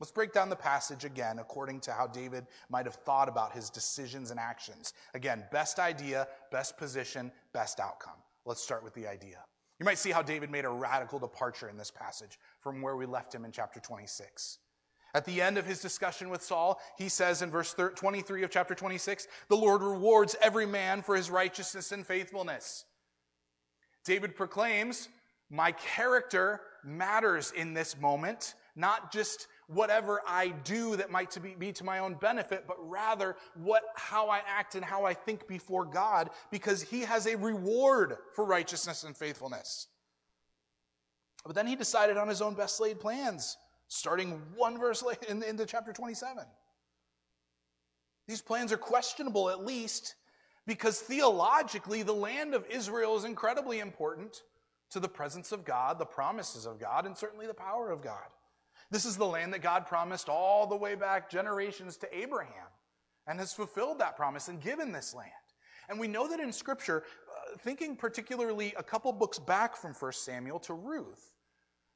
Let's 0.00 0.10
break 0.10 0.32
down 0.32 0.48
the 0.48 0.56
passage 0.56 1.04
again 1.04 1.38
according 1.38 1.80
to 1.80 1.92
how 1.92 2.08
David 2.08 2.46
might 2.68 2.86
have 2.86 2.96
thought 2.96 3.28
about 3.28 3.52
his 3.52 3.70
decisions 3.70 4.32
and 4.32 4.40
actions. 4.40 4.94
Again, 5.14 5.44
best 5.52 5.78
idea, 5.78 6.26
best 6.50 6.76
position, 6.76 7.30
best 7.52 7.78
outcome. 7.78 8.16
Let's 8.44 8.64
start 8.64 8.82
with 8.82 8.94
the 8.94 9.06
idea. 9.06 9.44
You 9.82 9.84
might 9.84 9.98
see 9.98 10.12
how 10.12 10.22
David 10.22 10.48
made 10.48 10.64
a 10.64 10.68
radical 10.68 11.18
departure 11.18 11.68
in 11.68 11.76
this 11.76 11.90
passage 11.90 12.38
from 12.60 12.82
where 12.82 12.94
we 12.94 13.04
left 13.04 13.34
him 13.34 13.44
in 13.44 13.50
chapter 13.50 13.80
26. 13.80 14.58
At 15.12 15.24
the 15.24 15.42
end 15.42 15.58
of 15.58 15.66
his 15.66 15.80
discussion 15.80 16.30
with 16.30 16.40
Saul, 16.40 16.80
he 16.96 17.08
says 17.08 17.42
in 17.42 17.50
verse 17.50 17.74
23 17.74 18.44
of 18.44 18.50
chapter 18.50 18.76
26, 18.76 19.26
the 19.48 19.56
Lord 19.56 19.82
rewards 19.82 20.36
every 20.40 20.66
man 20.66 21.02
for 21.02 21.16
his 21.16 21.32
righteousness 21.32 21.90
and 21.90 22.06
faithfulness. 22.06 22.84
David 24.04 24.36
proclaims, 24.36 25.08
My 25.50 25.72
character 25.72 26.60
matters 26.84 27.50
in 27.50 27.74
this 27.74 27.98
moment, 28.00 28.54
not 28.76 29.12
just 29.12 29.48
whatever 29.66 30.20
I 30.26 30.48
do 30.48 30.96
that 30.96 31.10
might 31.10 31.30
to 31.32 31.40
be, 31.40 31.54
be 31.54 31.72
to 31.72 31.84
my 31.84 32.00
own 32.00 32.14
benefit, 32.14 32.64
but 32.66 32.76
rather 32.80 33.36
what, 33.54 33.82
how 33.94 34.28
I 34.28 34.40
act 34.46 34.74
and 34.74 34.84
how 34.84 35.04
I 35.04 35.14
think 35.14 35.46
before 35.46 35.84
God, 35.84 36.30
because 36.50 36.82
he 36.82 37.00
has 37.00 37.26
a 37.26 37.36
reward 37.36 38.16
for 38.34 38.44
righteousness 38.44 39.04
and 39.04 39.16
faithfulness. 39.16 39.88
But 41.44 41.54
then 41.54 41.66
he 41.66 41.76
decided 41.76 42.16
on 42.16 42.28
his 42.28 42.42
own 42.42 42.54
best 42.54 42.80
laid 42.80 43.00
plans 43.00 43.56
starting 43.88 44.40
one 44.56 44.78
verse 44.78 45.02
late 45.02 45.22
in, 45.28 45.42
into 45.42 45.66
chapter 45.66 45.92
27. 45.92 46.44
These 48.26 48.40
plans 48.40 48.72
are 48.72 48.78
questionable, 48.78 49.50
at 49.50 49.64
least, 49.64 50.14
because 50.66 51.00
theologically, 51.00 52.02
the 52.02 52.12
land 52.12 52.54
of 52.54 52.64
Israel 52.70 53.16
is 53.16 53.24
incredibly 53.24 53.80
important 53.80 54.42
to 54.90 55.00
the 55.00 55.08
presence 55.08 55.52
of 55.52 55.64
God, 55.64 55.98
the 55.98 56.06
promises 56.06 56.66
of 56.66 56.78
God, 56.78 57.04
and 57.04 57.16
certainly 57.16 57.46
the 57.46 57.54
power 57.54 57.90
of 57.90 58.02
God. 58.02 58.28
This 58.92 59.06
is 59.06 59.16
the 59.16 59.26
land 59.26 59.54
that 59.54 59.62
God 59.62 59.86
promised 59.86 60.28
all 60.28 60.66
the 60.66 60.76
way 60.76 60.94
back 60.94 61.30
generations 61.30 61.96
to 61.96 62.16
Abraham 62.16 62.66
and 63.26 63.38
has 63.38 63.54
fulfilled 63.54 63.98
that 64.00 64.16
promise 64.16 64.48
and 64.48 64.60
given 64.60 64.92
this 64.92 65.14
land. 65.14 65.30
And 65.88 65.98
we 65.98 66.08
know 66.08 66.28
that 66.28 66.40
in 66.40 66.52
Scripture, 66.52 67.02
uh, 67.02 67.56
thinking 67.56 67.96
particularly 67.96 68.74
a 68.76 68.82
couple 68.82 69.10
books 69.14 69.38
back 69.38 69.76
from 69.76 69.94
1 69.94 70.12
Samuel 70.12 70.58
to 70.60 70.74
Ruth, 70.74 71.32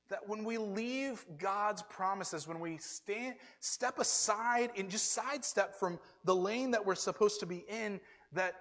that 0.08 0.26
when 0.26 0.42
we 0.42 0.56
leave 0.56 1.22
God's 1.36 1.82
promises, 1.82 2.48
when 2.48 2.60
we 2.60 2.78
stand, 2.78 3.34
step 3.60 3.98
aside 3.98 4.70
and 4.74 4.88
just 4.88 5.12
sidestep 5.12 5.78
from 5.78 5.98
the 6.24 6.34
lane 6.34 6.70
that 6.70 6.86
we're 6.86 6.94
supposed 6.94 7.40
to 7.40 7.46
be 7.46 7.66
in, 7.68 8.00
that 8.32 8.54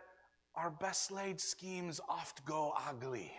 our 0.56 0.72
best 0.72 1.10
laid 1.10 1.40
schemes 1.40 2.02
oft 2.10 2.44
go 2.44 2.74
ugly. 2.90 3.32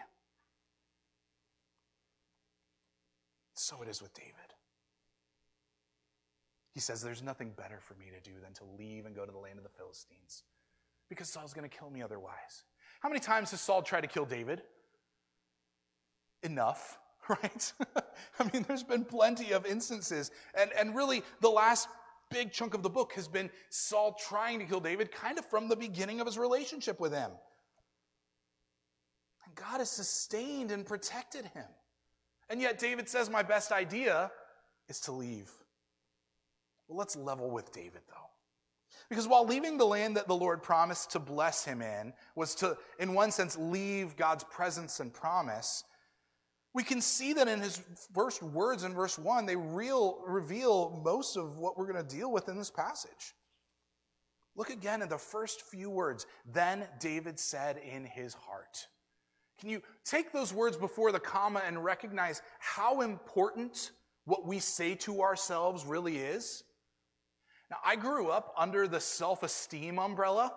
So 3.53 3.83
it 3.83 3.89
is 3.89 4.01
with 4.01 4.15
David. 4.15 4.56
He 6.77 6.81
says, 6.81 7.01
There's 7.01 7.23
nothing 7.23 7.53
better 7.57 7.79
for 7.81 7.95
me 7.95 8.05
to 8.15 8.21
do 8.21 8.37
than 8.39 8.53
to 8.53 8.65
leave 8.79 9.07
and 9.07 9.17
go 9.17 9.25
to 9.25 9.33
the 9.33 9.39
land 9.39 9.57
of 9.57 9.65
the 9.65 9.71
Philistines 9.71 10.43
because 11.09 11.27
Saul's 11.27 11.55
going 11.55 11.67
to 11.67 11.75
kill 11.75 11.89
me 11.89 12.03
otherwise. 12.03 12.65
How 13.01 13.09
many 13.09 13.19
times 13.19 13.51
has 13.53 13.63
Saul 13.63 13.81
tried 13.81 14.03
to 14.03 14.09
kill 14.09 14.27
David? 14.27 14.61
Enough. 16.43 16.99
right? 17.31 17.73
I 18.39 18.51
mean, 18.53 18.67
there's 18.69 18.83
been 18.83 19.07
plenty 19.07 19.55
of 19.55 19.65
instances. 19.65 20.31
And, 20.55 20.71
and 20.79 20.95
really, 20.95 21.23
the 21.41 21.49
last 21.49 21.89
big 22.31 22.53
chunk 22.53 22.75
of 22.75 22.83
the 22.83 22.91
book 22.91 23.15
has 23.15 23.27
been 23.27 23.49
Saul 23.71 24.15
trying 24.29 24.59
to 24.59 24.67
kill 24.67 24.81
David 24.81 25.11
kind 25.11 25.39
of 25.39 25.47
from 25.47 25.69
the 25.69 25.77
beginning 25.77 26.21
of 26.21 26.27
his 26.27 26.37
relationship 26.37 27.01
with 27.01 27.15
him. 27.15 27.31
And 29.47 29.55
God 29.55 29.79
has 29.79 29.89
sustained 29.89 30.73
and 30.73 30.85
protected 30.85 31.47
him. 31.47 31.65
And 32.51 32.61
yet, 32.61 32.79
David 32.79 33.09
says, 33.09 33.31
My 33.31 33.43
best 33.43 33.73
idea 33.73 34.31
is 34.91 35.01
to 35.01 35.13
leave. 35.13 35.51
Well, 36.89 36.99
let's 36.99 37.17
level 37.17 37.51
with 37.51 37.73
David, 37.73 38.03
though. 38.09 38.15
Because 39.09 39.29
while 39.29 39.47
leaving 39.47 39.79
the 39.79 39.87
land 39.87 40.17
that 40.17 40.27
the 40.27 40.35
Lord 40.35 40.63
promised 40.63 41.13
to 41.13 41.19
bless 41.19 41.65
him 41.65 41.83
in 41.83 42.13
was 42.35 42.55
to, 42.57 42.77
in 42.99 43.15
one 43.15 43.31
sense, 43.31 43.57
leave 43.57 44.17
God's 44.17 44.45
presence 44.45 45.01
and 45.01 45.13
promise, 45.13 45.85
we 46.75 46.83
can 46.83 47.01
see 47.01 47.33
that 47.35 47.49
in 47.49 47.61
his 47.61 47.81
first 48.15 48.43
words 48.43 48.85
in 48.85 48.95
verse 48.95 49.19
1, 49.19 49.47
they 49.47 49.57
real, 49.57 50.19
reveal 50.27 51.01
most 51.05 51.37
of 51.37 51.57
what 51.57 51.79
we're 51.79 51.91
going 51.91 52.05
to 52.05 52.17
deal 52.17 52.31
with 52.31 52.49
in 52.49 52.59
this 52.59 52.71
passage. 52.71 53.35
Look 54.57 54.71
again 54.71 55.03
at 55.03 55.11
the 55.11 55.19
first 55.19 55.63
few 55.63 55.89
words. 55.89 56.27
Then 56.53 56.85
David 56.99 57.39
said 57.39 57.79
in 57.79 58.05
his 58.05 58.35
heart. 58.35 58.89
Can 59.59 59.71
you 59.71 59.83
take 60.05 60.33
those 60.33 60.53
words 60.53 60.77
before 60.77 61.13
the 61.13 61.21
comma 61.21 61.63
and 61.67 61.83
recognize 61.83 62.43
how 62.59 63.01
important 63.03 63.93
what 64.25 64.47
we 64.47 64.59
say 64.59 64.95
to 64.97 65.23
ourselves 65.23 65.87
really 65.87 66.19
is? 66.19 66.63
Now, 67.71 67.79
I 67.85 67.97
grew 67.97 68.29
up 68.29 68.55
under 68.57 68.87
the 68.87 69.01
self 69.01 69.43
esteem 69.43 69.99
umbrella. 69.99 70.53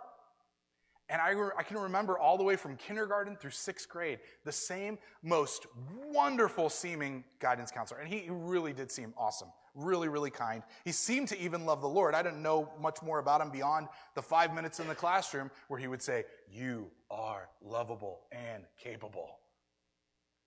And 1.12 1.20
I, 1.20 1.34
I 1.58 1.64
can 1.64 1.78
remember 1.78 2.20
all 2.20 2.38
the 2.38 2.44
way 2.44 2.56
from 2.56 2.76
kindergarten 2.78 3.36
through 3.36 3.50
sixth 3.50 3.90
grade, 3.90 4.20
the 4.46 4.52
same 4.52 5.00
most 5.24 5.66
wonderful 6.14 6.70
seeming 6.70 7.24
guidance 7.40 7.72
counselor. 7.72 8.00
And 8.00 8.08
he 8.08 8.26
really 8.30 8.74
did 8.74 8.92
seem 8.92 9.16
awesome, 9.18 9.48
really, 9.74 10.08
really 10.08 10.30
kind. 10.30 10.62
He 10.86 10.92
seemed 10.92 11.28
to 11.30 11.42
even 11.42 11.66
love 11.66 11.82
the 11.82 11.90
Lord. 11.90 12.14
I 12.14 12.22
didn't 12.22 12.44
know 12.44 12.72
much 12.80 13.02
more 13.02 13.18
about 13.18 13.42
him 13.42 13.50
beyond 13.50 13.88
the 14.14 14.22
five 14.22 14.54
minutes 14.54 14.80
in 14.80 14.88
the 14.88 14.94
classroom 14.94 15.50
where 15.68 15.80
he 15.80 15.88
would 15.88 16.04
say, 16.04 16.26
You 16.48 16.92
are 17.10 17.50
lovable 17.60 18.22
and 18.32 18.66
capable. 18.78 19.40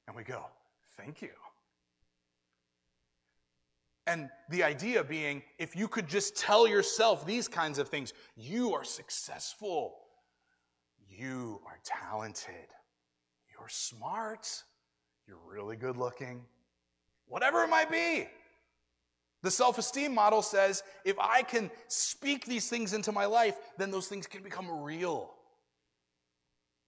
And 0.06 0.14
we 0.14 0.22
go, 0.22 0.46
Thank 0.96 1.22
you. 1.22 1.30
And 4.06 4.28
the 4.50 4.64
idea 4.64 5.04
being, 5.04 5.42
if 5.58 5.76
you 5.76 5.86
could 5.86 6.08
just 6.08 6.36
tell 6.36 6.66
yourself 6.66 7.24
these 7.24 7.46
kinds 7.46 7.78
of 7.78 7.88
things, 7.88 8.12
you 8.36 8.74
are 8.74 8.84
successful 8.84 10.02
you 11.18 11.60
are 11.66 11.78
talented. 11.84 12.68
You're 13.50 13.68
smart. 13.68 14.48
You're 15.26 15.38
really 15.50 15.76
good 15.76 15.96
looking. 15.96 16.42
Whatever 17.26 17.62
it 17.62 17.68
might 17.68 17.90
be. 17.90 18.28
The 19.42 19.50
self 19.50 19.78
esteem 19.78 20.14
model 20.14 20.42
says 20.42 20.82
if 21.04 21.18
I 21.18 21.42
can 21.42 21.70
speak 21.88 22.44
these 22.44 22.68
things 22.68 22.92
into 22.92 23.12
my 23.12 23.26
life, 23.26 23.56
then 23.76 23.90
those 23.90 24.06
things 24.06 24.26
can 24.26 24.42
become 24.42 24.82
real. 24.82 25.34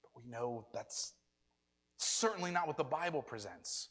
But 0.02 0.22
we 0.22 0.30
know 0.30 0.66
that's 0.72 1.12
certainly 1.98 2.50
not 2.50 2.66
what 2.66 2.76
the 2.76 2.84
Bible 2.84 3.22
presents. 3.22 3.88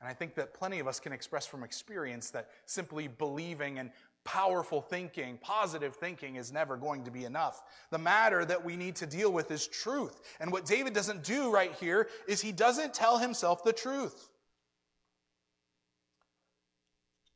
And 0.00 0.08
I 0.08 0.12
think 0.12 0.34
that 0.36 0.54
plenty 0.54 0.78
of 0.78 0.86
us 0.86 1.00
can 1.00 1.12
express 1.12 1.46
from 1.46 1.64
experience 1.64 2.30
that 2.30 2.50
simply 2.66 3.08
believing 3.08 3.78
and 3.78 3.90
powerful 4.24 4.80
thinking, 4.80 5.38
positive 5.40 5.96
thinking 5.96 6.36
is 6.36 6.52
never 6.52 6.76
going 6.76 7.04
to 7.04 7.10
be 7.10 7.24
enough. 7.24 7.62
The 7.90 7.98
matter 7.98 8.44
that 8.44 8.64
we 8.64 8.76
need 8.76 8.94
to 8.96 9.06
deal 9.06 9.32
with 9.32 9.50
is 9.50 9.66
truth. 9.66 10.20
And 10.38 10.52
what 10.52 10.66
David 10.66 10.92
doesn't 10.92 11.24
do 11.24 11.50
right 11.50 11.72
here 11.74 12.08
is 12.28 12.40
he 12.40 12.52
doesn't 12.52 12.94
tell 12.94 13.18
himself 13.18 13.64
the 13.64 13.72
truth. 13.72 14.28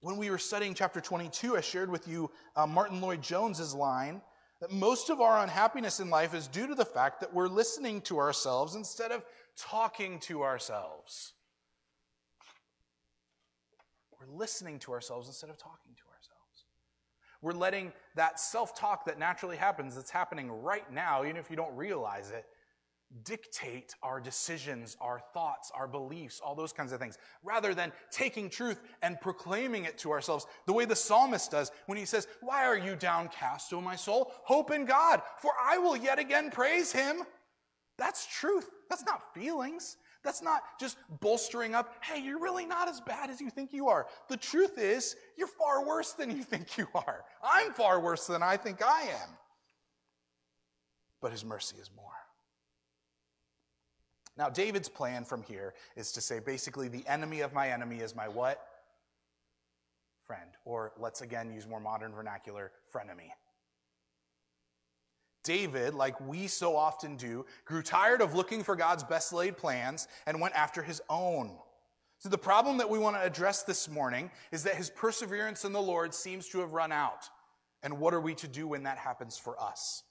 When 0.00 0.16
we 0.16 0.30
were 0.30 0.38
studying 0.38 0.74
chapter 0.74 1.00
22, 1.00 1.56
I 1.56 1.60
shared 1.60 1.90
with 1.90 2.06
you 2.06 2.30
uh, 2.56 2.66
Martyn 2.66 3.00
Lloyd-Jones's 3.00 3.74
line 3.74 4.20
that 4.60 4.70
most 4.70 5.10
of 5.10 5.20
our 5.20 5.42
unhappiness 5.42 5.98
in 5.98 6.10
life 6.10 6.34
is 6.34 6.46
due 6.46 6.66
to 6.66 6.74
the 6.74 6.84
fact 6.84 7.20
that 7.20 7.32
we're 7.32 7.48
listening 7.48 8.00
to 8.02 8.18
ourselves 8.18 8.74
instead 8.74 9.12
of 9.12 9.24
talking 9.56 10.18
to 10.20 10.42
ourselves. 10.42 11.32
We're 14.26 14.36
listening 14.36 14.78
to 14.80 14.92
ourselves 14.92 15.28
instead 15.28 15.50
of 15.50 15.58
talking 15.58 15.94
to 15.96 16.02
ourselves. 16.14 16.64
We're 17.40 17.52
letting 17.52 17.92
that 18.14 18.38
self 18.38 18.74
talk 18.74 19.04
that 19.06 19.18
naturally 19.18 19.56
happens, 19.56 19.96
that's 19.96 20.10
happening 20.10 20.50
right 20.50 20.90
now, 20.92 21.24
even 21.24 21.36
if 21.36 21.50
you 21.50 21.56
don't 21.56 21.74
realize 21.76 22.30
it, 22.30 22.44
dictate 23.24 23.94
our 24.02 24.20
decisions, 24.20 24.96
our 25.00 25.20
thoughts, 25.34 25.70
our 25.74 25.88
beliefs, 25.88 26.40
all 26.42 26.54
those 26.54 26.72
kinds 26.72 26.92
of 26.92 27.00
things, 27.00 27.18
rather 27.42 27.74
than 27.74 27.92
taking 28.10 28.48
truth 28.48 28.80
and 29.02 29.20
proclaiming 29.20 29.84
it 29.84 29.98
to 29.98 30.10
ourselves 30.10 30.46
the 30.66 30.72
way 30.72 30.84
the 30.84 30.96
psalmist 30.96 31.50
does 31.50 31.72
when 31.86 31.98
he 31.98 32.04
says, 32.04 32.28
Why 32.40 32.64
are 32.64 32.78
you 32.78 32.94
downcast, 32.94 33.72
O 33.72 33.80
my 33.80 33.96
soul? 33.96 34.32
Hope 34.44 34.70
in 34.70 34.84
God, 34.84 35.20
for 35.40 35.52
I 35.60 35.78
will 35.78 35.96
yet 35.96 36.18
again 36.18 36.50
praise 36.50 36.92
him. 36.92 37.22
That's 37.98 38.26
truth. 38.26 38.70
That's 38.88 39.04
not 39.04 39.34
feelings. 39.34 39.96
That's 40.24 40.42
not 40.42 40.62
just 40.78 40.96
bolstering 41.20 41.74
up, 41.74 41.96
hey, 42.02 42.22
you're 42.22 42.38
really 42.38 42.64
not 42.64 42.88
as 42.88 43.00
bad 43.00 43.28
as 43.28 43.40
you 43.40 43.50
think 43.50 43.72
you 43.72 43.88
are. 43.88 44.06
The 44.28 44.36
truth 44.36 44.78
is, 44.78 45.16
you're 45.36 45.48
far 45.48 45.84
worse 45.84 46.12
than 46.12 46.30
you 46.30 46.42
think 46.44 46.78
you 46.78 46.86
are. 46.94 47.24
I'm 47.42 47.72
far 47.72 48.00
worse 48.00 48.26
than 48.26 48.42
I 48.42 48.56
think 48.56 48.82
I 48.82 49.02
am. 49.02 49.28
But 51.20 51.32
his 51.32 51.44
mercy 51.44 51.76
is 51.80 51.90
more. 51.94 52.06
Now, 54.36 54.48
David's 54.48 54.88
plan 54.88 55.24
from 55.24 55.42
here 55.42 55.74
is 55.96 56.12
to 56.12 56.20
say 56.20 56.38
basically, 56.38 56.88
the 56.88 57.06
enemy 57.06 57.40
of 57.40 57.52
my 57.52 57.68
enemy 57.70 57.98
is 57.98 58.16
my 58.16 58.28
what? 58.28 58.64
Friend. 60.26 60.50
Or 60.64 60.92
let's 60.98 61.20
again 61.20 61.52
use 61.52 61.66
more 61.66 61.80
modern 61.80 62.12
vernacular, 62.12 62.72
frenemy. 62.94 63.30
David, 65.44 65.94
like 65.94 66.20
we 66.20 66.46
so 66.46 66.76
often 66.76 67.16
do, 67.16 67.44
grew 67.64 67.82
tired 67.82 68.20
of 68.20 68.34
looking 68.34 68.62
for 68.62 68.76
God's 68.76 69.04
best 69.04 69.32
laid 69.32 69.56
plans 69.56 70.08
and 70.26 70.40
went 70.40 70.54
after 70.54 70.82
his 70.82 71.00
own. 71.08 71.50
So, 72.18 72.28
the 72.28 72.38
problem 72.38 72.78
that 72.78 72.88
we 72.88 72.98
want 72.98 73.16
to 73.16 73.22
address 73.22 73.64
this 73.64 73.88
morning 73.88 74.30
is 74.52 74.62
that 74.62 74.76
his 74.76 74.90
perseverance 74.90 75.64
in 75.64 75.72
the 75.72 75.82
Lord 75.82 76.14
seems 76.14 76.48
to 76.50 76.60
have 76.60 76.72
run 76.72 76.92
out. 76.92 77.28
And 77.82 77.98
what 77.98 78.14
are 78.14 78.20
we 78.20 78.34
to 78.36 78.46
do 78.46 78.68
when 78.68 78.84
that 78.84 78.96
happens 78.96 79.36
for 79.36 79.60
us? 79.60 80.04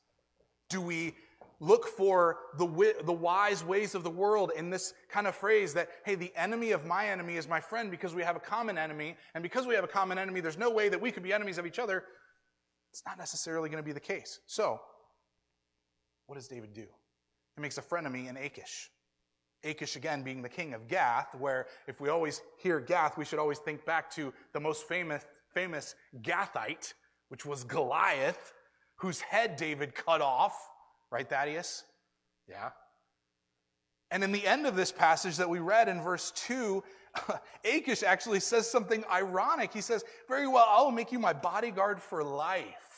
Do 0.70 0.82
we 0.82 1.16
look 1.62 1.88
for 1.88 2.40
the, 2.58 2.96
the 3.06 3.14
wise 3.14 3.64
ways 3.64 3.96
of 3.96 4.04
the 4.04 4.10
world 4.10 4.52
in 4.58 4.70
this 4.70 4.94
kind 5.10 5.28
of 5.28 5.36
phrase 5.36 5.74
that, 5.76 5.90
hey, 6.04 6.16
the 6.16 6.34
enemy 6.36 6.72
of 6.72 6.86
my 6.86 7.08
enemy 7.08 7.38
is 7.38 7.48
my 7.48 7.60
friend 7.60 7.92
because 7.92 8.16
we 8.16 8.24
have 8.24 8.36
a 8.36 8.40
common 8.40 8.78
enemy. 8.78 9.16
And 9.36 9.44
because 9.44 9.68
we 9.68 9.76
have 9.76 9.84
a 9.84 9.88
common 9.88 10.18
enemy, 10.18 10.42
there's 10.42 10.58
no 10.58 10.72
way 10.72 10.90
that 10.90 11.00
we 11.00 11.12
could 11.12 11.24
be 11.24 11.32
enemies 11.32 11.60
of 11.60 11.68
each 11.68 11.80
other. 11.80 12.04
It's 12.92 13.04
not 13.06 13.18
necessarily 13.18 13.70
going 13.70 13.82
to 13.82 13.86
be 13.86 13.94
the 13.94 14.00
case. 14.00 14.40
So, 14.48 14.82
what 16.32 16.38
does 16.38 16.48
David 16.48 16.74
do? 16.74 16.86
He 17.58 17.62
makes 17.62 17.78
a 17.78 17.82
frenemy 17.82 18.30
in 18.30 18.38
Achish. 18.38 18.90
Achish, 19.66 19.98
again, 19.98 20.24
being 20.24 20.42
the 20.42 20.48
king 20.48 20.74
of 20.74 20.88
Gath, 20.88 21.36
where 21.36 21.68
if 21.88 22.00
we 22.00 22.08
always 22.08 22.42
hear 22.58 22.80
Gath, 22.80 23.18
we 23.18 23.26
should 23.26 23.38
always 23.38 23.60
think 23.60 23.84
back 23.86 24.10
to 24.12 24.32
the 24.54 24.60
most 24.62 24.88
famous, 24.88 25.26
famous 25.54 25.94
Gathite, 26.22 26.94
which 27.28 27.46
was 27.46 27.66
Goliath, 27.66 28.54
whose 28.96 29.20
head 29.20 29.58
David 29.58 29.94
cut 29.94 30.22
off 30.22 30.56
Right, 31.12 31.30
Thaddeus? 31.30 31.84
Yeah. 32.48 32.70
And 34.10 34.24
in 34.24 34.32
the 34.32 34.48
end 34.48 34.66
of 34.66 34.78
this 34.78 34.94
passage 34.94 35.36
that 35.36 35.50
we 35.50 35.60
read 35.60 35.90
in 35.90 36.02
verse 36.02 36.32
2, 36.32 36.82
Achish 37.66 38.04
actually 38.04 38.40
says 38.40 38.72
something 38.72 39.04
ironic. 39.12 39.74
He 39.74 39.82
says, 39.82 40.06
Very 40.30 40.48
well, 40.48 40.66
I 40.70 40.82
will 40.82 40.92
make 40.92 41.12
you 41.12 41.20
my 41.20 41.34
bodyguard 41.34 42.02
for 42.02 42.24
life. 42.24 42.91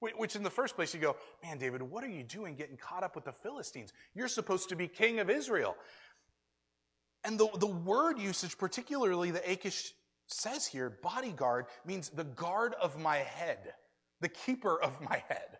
Which, 0.00 0.34
in 0.34 0.42
the 0.42 0.50
first 0.50 0.76
place, 0.76 0.94
you 0.94 1.00
go, 1.00 1.16
Man, 1.42 1.58
David, 1.58 1.82
what 1.82 2.02
are 2.02 2.08
you 2.08 2.22
doing 2.22 2.54
getting 2.54 2.78
caught 2.78 3.04
up 3.04 3.14
with 3.14 3.24
the 3.24 3.32
Philistines? 3.32 3.92
You're 4.14 4.28
supposed 4.28 4.70
to 4.70 4.76
be 4.76 4.88
king 4.88 5.20
of 5.20 5.28
Israel. 5.28 5.76
And 7.22 7.38
the, 7.38 7.48
the 7.58 7.66
word 7.66 8.18
usage, 8.18 8.56
particularly 8.56 9.30
that 9.30 9.50
Achish 9.50 9.92
says 10.26 10.66
here, 10.66 10.98
bodyguard, 11.02 11.66
means 11.84 12.08
the 12.08 12.24
guard 12.24 12.74
of 12.80 12.98
my 12.98 13.18
head, 13.18 13.74
the 14.20 14.28
keeper 14.28 14.82
of 14.82 14.98
my 15.02 15.22
head. 15.28 15.58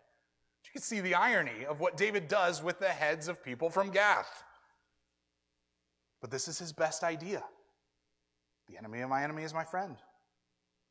You 0.65 0.71
can 0.71 0.81
see 0.81 1.01
the 1.01 1.15
irony 1.15 1.65
of 1.67 1.79
what 1.79 1.97
David 1.97 2.27
does 2.27 2.63
with 2.63 2.79
the 2.79 2.87
heads 2.87 3.27
of 3.27 3.43
people 3.43 3.69
from 3.69 3.91
Gath. 3.91 4.43
But 6.21 6.31
this 6.31 6.47
is 6.47 6.57
his 6.57 6.71
best 6.71 7.03
idea. 7.03 7.43
The 8.69 8.77
enemy 8.77 9.01
of 9.01 9.09
my 9.09 9.23
enemy 9.23 9.43
is 9.43 9.53
my 9.53 9.65
friend. 9.65 9.97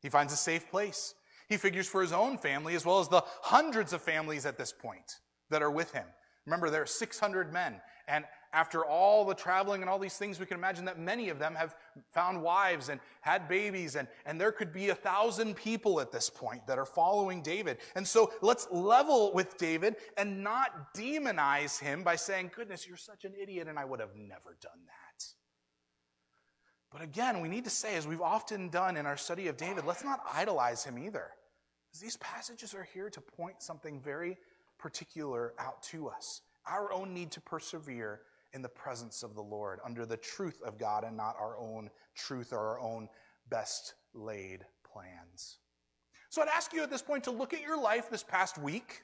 He 0.01 0.09
finds 0.09 0.33
a 0.33 0.37
safe 0.37 0.69
place. 0.69 1.15
He 1.51 1.57
figures 1.57 1.85
for 1.85 2.01
his 2.01 2.13
own 2.13 2.37
family 2.37 2.75
as 2.75 2.85
well 2.85 3.01
as 3.01 3.09
the 3.09 3.25
hundreds 3.41 3.91
of 3.91 4.01
families 4.01 4.45
at 4.45 4.57
this 4.57 4.71
point 4.71 5.19
that 5.49 5.61
are 5.61 5.69
with 5.69 5.91
him. 5.91 6.05
Remember, 6.45 6.69
there 6.69 6.81
are 6.81 6.85
600 6.85 7.51
men, 7.51 7.81
and 8.07 8.23
after 8.53 8.85
all 8.85 9.25
the 9.25 9.35
traveling 9.35 9.81
and 9.81 9.89
all 9.89 9.99
these 9.99 10.15
things, 10.15 10.39
we 10.39 10.45
can 10.45 10.55
imagine 10.55 10.85
that 10.85 10.97
many 10.97 11.27
of 11.27 11.39
them 11.39 11.53
have 11.55 11.75
found 12.13 12.41
wives 12.41 12.87
and 12.87 13.01
had 13.19 13.49
babies, 13.49 13.97
and, 13.97 14.07
and 14.25 14.39
there 14.39 14.53
could 14.53 14.71
be 14.71 14.89
a 14.89 14.95
thousand 14.95 15.57
people 15.57 15.99
at 15.99 16.09
this 16.09 16.29
point 16.29 16.65
that 16.67 16.79
are 16.79 16.85
following 16.85 17.41
David. 17.41 17.79
And 17.97 18.07
so 18.07 18.31
let's 18.41 18.69
level 18.71 19.33
with 19.33 19.57
David 19.57 19.97
and 20.15 20.41
not 20.41 20.95
demonize 20.95 21.81
him 21.81 22.01
by 22.01 22.15
saying, 22.15 22.51
Goodness, 22.55 22.87
you're 22.87 22.95
such 22.95 23.25
an 23.25 23.33
idiot, 23.37 23.67
and 23.67 23.77
I 23.77 23.83
would 23.83 23.99
have 23.99 24.15
never 24.15 24.55
done 24.61 24.85
that. 24.85 25.25
But 26.93 27.01
again, 27.01 27.41
we 27.41 27.49
need 27.49 27.65
to 27.65 27.69
say, 27.69 27.97
as 27.97 28.07
we've 28.07 28.21
often 28.21 28.69
done 28.69 28.95
in 28.95 29.05
our 29.05 29.17
study 29.17 29.49
of 29.49 29.57
David, 29.57 29.83
let's 29.85 30.05
not 30.05 30.21
idolize 30.33 30.85
him 30.85 30.97
either. 30.97 31.31
These 31.99 32.17
passages 32.17 32.73
are 32.73 32.87
here 32.93 33.09
to 33.09 33.21
point 33.21 33.61
something 33.61 33.99
very 33.99 34.37
particular 34.79 35.53
out 35.59 35.83
to 35.83 36.07
us 36.07 36.41
our 36.67 36.91
own 36.91 37.13
need 37.13 37.31
to 37.31 37.41
persevere 37.41 38.21
in 38.53 38.61
the 38.61 38.69
presence 38.69 39.23
of 39.23 39.35
the 39.35 39.41
Lord, 39.41 39.79
under 39.85 40.05
the 40.05 40.17
truth 40.17 40.61
of 40.65 40.77
God 40.77 41.03
and 41.03 41.15
not 41.15 41.35
our 41.39 41.57
own 41.57 41.89
truth 42.15 42.51
or 42.51 42.59
our 42.59 42.79
own 42.79 43.07
best 43.49 43.95
laid 44.13 44.65
plans. 44.91 45.57
So 46.29 46.41
I'd 46.41 46.49
ask 46.49 46.73
you 46.73 46.83
at 46.83 46.89
this 46.89 47.01
point 47.01 47.23
to 47.25 47.31
look 47.31 47.53
at 47.53 47.61
your 47.61 47.81
life 47.81 48.09
this 48.09 48.23
past 48.23 48.57
week. 48.57 49.03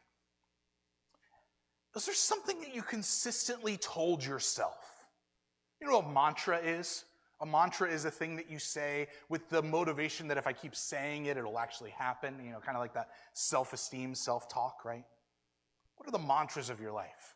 Is 1.96 2.06
there 2.06 2.16
something 2.16 2.60
that 2.62 2.76
you 2.76 2.82
consistently 2.82 3.78
told 3.78 4.24
yourself? 4.24 5.08
You 5.82 5.88
know 5.88 6.00
what 6.00 6.12
mantra 6.12 6.58
is? 6.60 7.06
A 7.40 7.46
mantra 7.46 7.90
is 7.90 8.06
a 8.06 8.12
thing 8.12 8.36
that 8.38 8.50
you 8.50 8.58
say 8.58 9.08
with 9.30 9.48
the 9.50 9.62
motivation 9.62 10.28
that 10.30 10.38
if 10.38 10.48
I 10.48 10.54
keep 10.54 10.76
saying 10.76 11.28
it, 11.28 11.38
it'll 11.38 11.60
actually 11.60 11.92
happen. 11.92 12.36
You 12.44 12.52
know, 12.52 12.60
kind 12.60 12.76
of 12.76 12.82
like 12.82 12.94
that 12.96 13.10
self 13.34 13.74
esteem, 13.74 14.16
self 14.16 14.50
talk, 14.50 14.84
right? 14.84 15.06
What 15.98 16.08
are 16.08 16.12
the 16.12 16.26
mantras 16.26 16.70
of 16.70 16.80
your 16.80 16.92
life? 16.92 17.36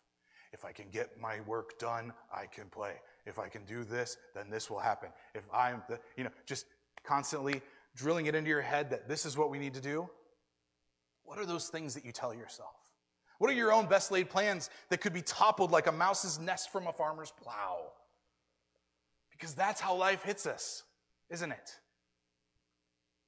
If 0.53 0.65
I 0.65 0.71
can 0.71 0.89
get 0.91 1.19
my 1.19 1.39
work 1.41 1.79
done, 1.79 2.13
I 2.33 2.45
can 2.45 2.67
play. 2.67 2.93
If 3.25 3.39
I 3.39 3.47
can 3.47 3.63
do 3.65 3.83
this, 3.83 4.17
then 4.35 4.49
this 4.49 4.69
will 4.69 4.79
happen. 4.79 5.09
If 5.33 5.43
I'm 5.53 5.83
the, 5.87 5.99
you 6.17 6.23
know, 6.23 6.31
just 6.45 6.65
constantly 7.03 7.61
drilling 7.95 8.25
it 8.25 8.35
into 8.35 8.49
your 8.49 8.61
head 8.61 8.89
that 8.89 9.07
this 9.07 9.25
is 9.25 9.37
what 9.37 9.49
we 9.49 9.59
need 9.59 9.73
to 9.75 9.81
do. 9.81 10.09
What 11.23 11.39
are 11.39 11.45
those 11.45 11.69
things 11.69 11.93
that 11.93 12.03
you 12.03 12.11
tell 12.11 12.33
yourself? 12.33 12.75
What 13.37 13.49
are 13.49 13.53
your 13.53 13.71
own 13.71 13.87
best 13.87 14.11
laid 14.11 14.29
plans 14.29 14.69
that 14.89 14.99
could 15.01 15.13
be 15.13 15.21
toppled 15.21 15.71
like 15.71 15.87
a 15.87 15.91
mouse's 15.91 16.39
nest 16.39 16.71
from 16.71 16.87
a 16.87 16.93
farmer's 16.93 17.31
plow? 17.31 17.91
Because 19.41 19.55
that's 19.55 19.81
how 19.81 19.95
life 19.95 20.21
hits 20.21 20.45
us, 20.45 20.83
isn't 21.31 21.51
it? 21.51 21.75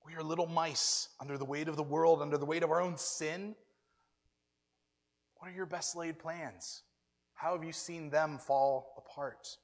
We 0.06 0.14
are 0.14 0.22
little 0.22 0.46
mice 0.46 1.10
under 1.20 1.40
the 1.40 1.46
weight 1.46 1.68
of 1.68 1.76
the 1.76 1.82
world, 1.82 2.22
under 2.22 2.38
the 2.38 2.46
weight 2.46 2.62
of 2.62 2.70
our 2.70 2.80
own 2.80 2.98
sin. 2.98 3.56
What 5.38 5.50
are 5.50 5.56
your 5.56 5.66
best 5.66 5.96
laid 5.96 6.20
plans? 6.20 6.84
How 7.34 7.54
have 7.54 7.64
you 7.64 7.72
seen 7.72 8.12
them 8.12 8.38
fall 8.38 8.94
apart? 8.96 9.58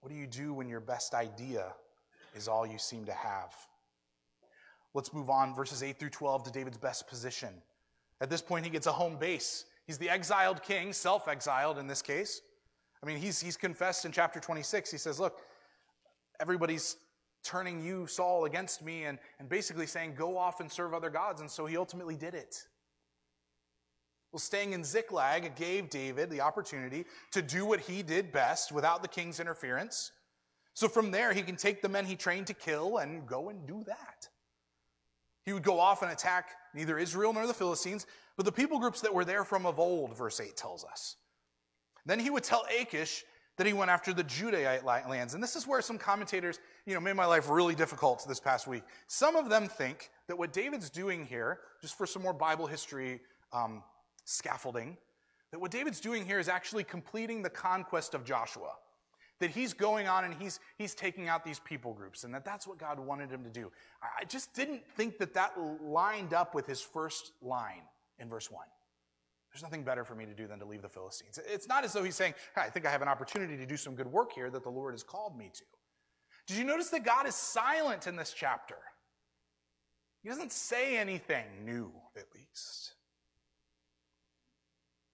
What 0.00 0.10
do 0.10 0.16
you 0.16 0.26
do 0.26 0.54
when 0.54 0.70
your 0.70 0.80
best 0.80 1.12
idea 1.12 1.74
is 2.34 2.48
all 2.48 2.66
you 2.66 2.78
seem 2.78 3.04
to 3.04 3.12
have? 3.12 3.54
Let's 4.94 5.12
move 5.12 5.28
on, 5.28 5.54
verses 5.54 5.82
8 5.82 5.98
through 5.98 6.10
12, 6.10 6.44
to 6.44 6.50
David's 6.50 6.78
best 6.78 7.08
position. 7.08 7.50
At 8.22 8.30
this 8.30 8.40
point, 8.40 8.64
he 8.64 8.70
gets 8.70 8.86
a 8.86 8.92
home 8.92 9.18
base. 9.18 9.66
He's 9.86 9.98
the 9.98 10.08
exiled 10.08 10.62
king, 10.62 10.94
self 10.94 11.28
exiled 11.28 11.76
in 11.76 11.88
this 11.88 12.00
case. 12.00 12.40
I 13.04 13.06
mean, 13.06 13.18
he's, 13.18 13.38
he's 13.38 13.58
confessed 13.58 14.06
in 14.06 14.12
chapter 14.12 14.40
26. 14.40 14.90
He 14.90 14.96
says, 14.96 15.20
Look, 15.20 15.40
everybody's 16.40 16.96
turning 17.42 17.84
you, 17.84 18.06
Saul, 18.06 18.46
against 18.46 18.82
me 18.82 19.04
and, 19.04 19.18
and 19.38 19.46
basically 19.46 19.86
saying, 19.86 20.14
Go 20.14 20.38
off 20.38 20.60
and 20.60 20.72
serve 20.72 20.94
other 20.94 21.10
gods. 21.10 21.42
And 21.42 21.50
so 21.50 21.66
he 21.66 21.76
ultimately 21.76 22.16
did 22.16 22.34
it. 22.34 22.66
Well, 24.32 24.40
staying 24.40 24.72
in 24.72 24.84
Ziklag 24.84 25.54
gave 25.54 25.90
David 25.90 26.30
the 26.30 26.40
opportunity 26.40 27.04
to 27.32 27.42
do 27.42 27.66
what 27.66 27.80
he 27.80 28.02
did 28.02 28.32
best 28.32 28.72
without 28.72 29.02
the 29.02 29.08
king's 29.08 29.38
interference. 29.38 30.10
So 30.72 30.88
from 30.88 31.10
there, 31.10 31.34
he 31.34 31.42
can 31.42 31.56
take 31.56 31.82
the 31.82 31.90
men 31.90 32.06
he 32.06 32.16
trained 32.16 32.46
to 32.46 32.54
kill 32.54 32.96
and 32.96 33.26
go 33.26 33.50
and 33.50 33.66
do 33.66 33.84
that. 33.86 34.28
He 35.44 35.52
would 35.52 35.62
go 35.62 35.78
off 35.78 36.00
and 36.00 36.10
attack 36.10 36.52
neither 36.74 36.98
Israel 36.98 37.34
nor 37.34 37.46
the 37.46 37.52
Philistines, 37.52 38.06
but 38.38 38.46
the 38.46 38.50
people 38.50 38.78
groups 38.78 39.02
that 39.02 39.12
were 39.12 39.26
there 39.26 39.44
from 39.44 39.66
of 39.66 39.78
old, 39.78 40.16
verse 40.16 40.40
8 40.40 40.56
tells 40.56 40.84
us. 40.84 41.16
Then 42.06 42.18
he 42.18 42.30
would 42.30 42.44
tell 42.44 42.64
Achish 42.80 43.24
that 43.56 43.66
he 43.66 43.72
went 43.72 43.90
after 43.90 44.12
the 44.12 44.24
Judahite 44.24 44.84
lands. 44.84 45.34
And 45.34 45.42
this 45.42 45.54
is 45.54 45.66
where 45.66 45.80
some 45.80 45.96
commentators, 45.96 46.58
you 46.86 46.94
know, 46.94 47.00
made 47.00 47.14
my 47.14 47.26
life 47.26 47.48
really 47.48 47.74
difficult 47.74 48.24
this 48.26 48.40
past 48.40 48.66
week. 48.66 48.82
Some 49.06 49.36
of 49.36 49.48
them 49.48 49.68
think 49.68 50.10
that 50.26 50.36
what 50.36 50.52
David's 50.52 50.90
doing 50.90 51.24
here, 51.24 51.60
just 51.80 51.96
for 51.96 52.06
some 52.06 52.22
more 52.22 52.32
Bible 52.32 52.66
history 52.66 53.20
um, 53.52 53.82
scaffolding, 54.24 54.96
that 55.52 55.60
what 55.60 55.70
David's 55.70 56.00
doing 56.00 56.26
here 56.26 56.40
is 56.40 56.48
actually 56.48 56.82
completing 56.82 57.42
the 57.42 57.50
conquest 57.50 58.14
of 58.14 58.24
Joshua. 58.24 58.74
that 59.40 59.50
he's 59.50 59.72
going 59.72 60.08
on 60.08 60.24
and 60.24 60.34
he's, 60.34 60.58
he's 60.78 60.94
taking 60.94 61.28
out 61.28 61.44
these 61.44 61.60
people 61.60 61.92
groups 61.92 62.24
and 62.24 62.34
that 62.34 62.44
that's 62.44 62.66
what 62.66 62.78
God 62.78 62.98
wanted 62.98 63.30
him 63.30 63.44
to 63.44 63.50
do. 63.50 63.70
I 64.02 64.24
just 64.24 64.54
didn't 64.54 64.82
think 64.96 65.18
that 65.18 65.34
that 65.34 65.52
lined 65.82 66.32
up 66.32 66.54
with 66.54 66.66
his 66.66 66.80
first 66.80 67.32
line 67.42 67.82
in 68.18 68.28
verse 68.28 68.50
1. 68.50 68.64
There's 69.54 69.62
nothing 69.62 69.84
better 69.84 70.04
for 70.04 70.16
me 70.16 70.26
to 70.26 70.34
do 70.34 70.48
than 70.48 70.58
to 70.58 70.64
leave 70.64 70.82
the 70.82 70.88
Philistines. 70.88 71.38
It's 71.46 71.68
not 71.68 71.84
as 71.84 71.92
though 71.92 72.02
he's 72.02 72.16
saying, 72.16 72.34
I 72.56 72.68
think 72.68 72.86
I 72.86 72.90
have 72.90 73.02
an 73.02 73.08
opportunity 73.08 73.56
to 73.56 73.66
do 73.66 73.76
some 73.76 73.94
good 73.94 74.08
work 74.08 74.32
here 74.32 74.50
that 74.50 74.64
the 74.64 74.70
Lord 74.70 74.94
has 74.94 75.04
called 75.04 75.38
me 75.38 75.52
to. 75.54 75.62
Did 76.48 76.56
you 76.58 76.64
notice 76.64 76.88
that 76.88 77.04
God 77.04 77.28
is 77.28 77.36
silent 77.36 78.08
in 78.08 78.16
this 78.16 78.34
chapter? 78.36 78.74
He 80.24 80.28
doesn't 80.28 80.50
say 80.50 80.96
anything 80.96 81.44
new, 81.64 81.92
at 82.16 82.24
least. 82.34 82.94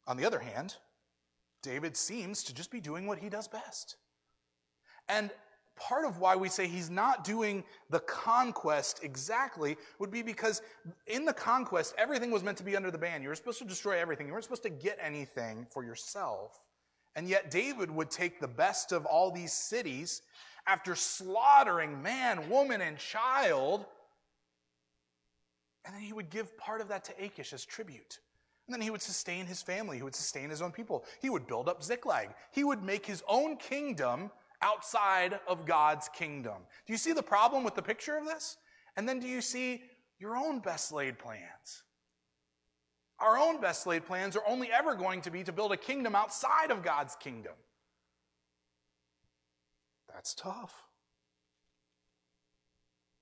On 0.07 0.17
the 0.17 0.25
other 0.25 0.39
hand, 0.39 0.77
David 1.63 1.95
seems 1.95 2.43
to 2.45 2.55
just 2.55 2.71
be 2.71 2.81
doing 2.81 3.07
what 3.07 3.19
he 3.19 3.29
does 3.29 3.47
best. 3.47 3.97
And 5.07 5.31
part 5.81 6.05
of 6.05 6.19
why 6.19 6.37
we 6.37 6.49
say 6.49 6.67
he's 6.67 6.91
not 6.91 7.25
doing 7.25 7.65
the 7.89 8.01
conquest 8.01 9.01
exactly 9.03 9.77
would 9.99 10.11
be 10.11 10.23
because 10.23 10.63
in 11.07 11.25
the 11.25 11.33
conquest, 11.33 11.95
everything 11.99 12.31
was 12.31 12.43
meant 12.43 12.59
to 12.59 12.65
be 12.65 12.77
under 12.77 12.91
the 12.91 12.99
ban. 12.99 13.23
You 13.23 13.29
were 13.29 13.35
supposed 13.35 13.59
to 13.59 13.65
destroy 13.65 13.99
everything, 13.99 14.27
you 14.27 14.33
weren't 14.33 14.45
supposed 14.45 14.63
to 14.65 14.71
get 14.71 14.99
anything 15.01 15.67
for 15.71 15.85
yourself. 15.85 16.59
And 17.17 17.29
yet, 17.29 17.51
David 17.51 17.91
would 17.91 18.11
take 18.11 18.41
the 18.41 18.49
best 18.49 18.93
of 18.93 19.05
all 19.05 19.33
these 19.33 19.53
cities 19.53 20.23
after 20.67 20.95
slaughtering 20.95 22.01
man, 22.03 22.49
woman, 22.49 22.81
and 22.81 22.97
child, 22.99 23.87
and 25.85 25.95
then 25.95 26.03
he 26.03 26.13
would 26.13 26.31
give 26.31 26.57
part 26.57 26.81
of 26.81 26.89
that 26.89 27.05
to 27.05 27.25
Achish 27.25 27.53
as 27.53 27.65
tribute. 27.65 28.21
And 28.67 28.75
then 28.75 28.81
he 28.81 28.91
would 28.91 29.03
sustain 29.03 29.47
his 29.47 29.63
family. 29.63 29.97
He 29.97 30.03
would 30.03 30.15
sustain 30.15 30.51
his 30.51 30.63
own 30.63 30.71
people. 30.71 31.05
He 31.21 31.31
would 31.31 31.47
build 31.47 31.69
up 31.69 31.83
Ziklag. 31.83 32.29
He 32.53 32.63
would 32.63 32.85
make 32.85 33.05
his 33.05 33.25
own 33.27 33.57
kingdom 33.57 34.31
outside 34.63 35.39
of 35.47 35.67
God's 35.67 36.09
kingdom. 36.09 36.57
Do 36.87 36.93
you 36.93 36.99
see 36.99 37.13
the 37.13 37.23
problem 37.23 37.65
with 37.65 37.75
the 37.75 37.83
picture 37.83 38.17
of 38.17 38.27
this? 38.27 38.57
And 38.97 39.09
then 39.09 39.21
do 39.21 39.27
you 39.27 39.41
see 39.41 39.83
your 40.19 40.37
own 40.37 40.61
best 40.61 40.93
laid 40.93 41.19
plans? 41.19 41.83
Our 43.19 43.39
own 43.39 43.61
best 43.61 43.87
laid 43.87 44.07
plans 44.07 44.37
are 44.37 44.43
only 44.47 44.71
ever 44.73 44.95
going 44.95 45.23
to 45.23 45.31
be 45.31 45.45
to 45.45 45.53
build 45.53 45.73
a 45.73 45.77
kingdom 45.77 46.15
outside 46.15 46.71
of 46.71 46.83
God's 46.83 47.17
kingdom. 47.17 47.53
That's 50.13 50.35
tough. 50.35 50.75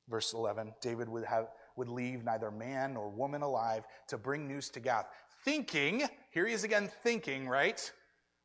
Verse 0.09 0.33
11 0.33 0.73
David 0.81 1.09
would, 1.09 1.25
have, 1.25 1.49
would 1.77 1.89
leave 1.89 2.25
neither 2.25 2.51
man 2.51 2.95
nor 2.95 3.09
woman 3.09 3.43
alive 3.43 3.85
to 4.09 4.19
bring 4.19 4.49
news 4.49 4.71
to 4.71 4.81
Gath 4.81 5.07
thinking, 5.45 6.03
here 6.31 6.47
he 6.47 6.53
is 6.53 6.65
again 6.65 6.91
thinking, 7.03 7.49
right? 7.49 7.91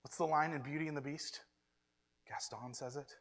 What's 0.03 0.17
the 0.17 0.25
line 0.25 0.53
in 0.53 0.61
Beauty 0.61 0.87
and 0.87 0.97
the 0.97 1.01
Beast? 1.01 1.41
Gaston 2.33 2.73
says 2.73 2.95
it. 2.95 3.15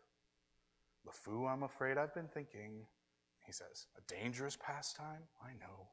LeFou, 1.06 1.50
I'm 1.50 1.64
afraid 1.64 1.98
I've 1.98 2.14
been 2.14 2.28
thinking. 2.28 2.86
He 3.44 3.52
says, 3.52 3.86
a 3.98 4.14
dangerous 4.14 4.56
pastime? 4.56 5.24
I 5.42 5.50
know. 5.60 5.88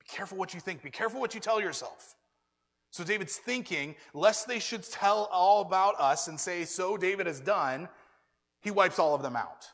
Be 0.00 0.06
careful 0.06 0.36
what 0.36 0.52
you 0.52 0.60
think. 0.60 0.82
Be 0.82 0.90
careful 0.90 1.20
what 1.20 1.34
you 1.34 1.40
tell 1.40 1.60
yourself. 1.60 2.16
So 2.90 3.02
David's 3.02 3.36
thinking, 3.36 3.94
lest 4.12 4.46
they 4.46 4.58
should 4.58 4.82
tell 4.82 5.28
all 5.32 5.62
about 5.62 5.98
us 5.98 6.28
and 6.28 6.38
say, 6.38 6.64
so 6.64 6.96
David 6.96 7.26
has 7.26 7.40
done, 7.40 7.88
he 8.60 8.70
wipes 8.70 8.98
all 8.98 9.14
of 9.14 9.22
them 9.22 9.36
out. 9.36 9.66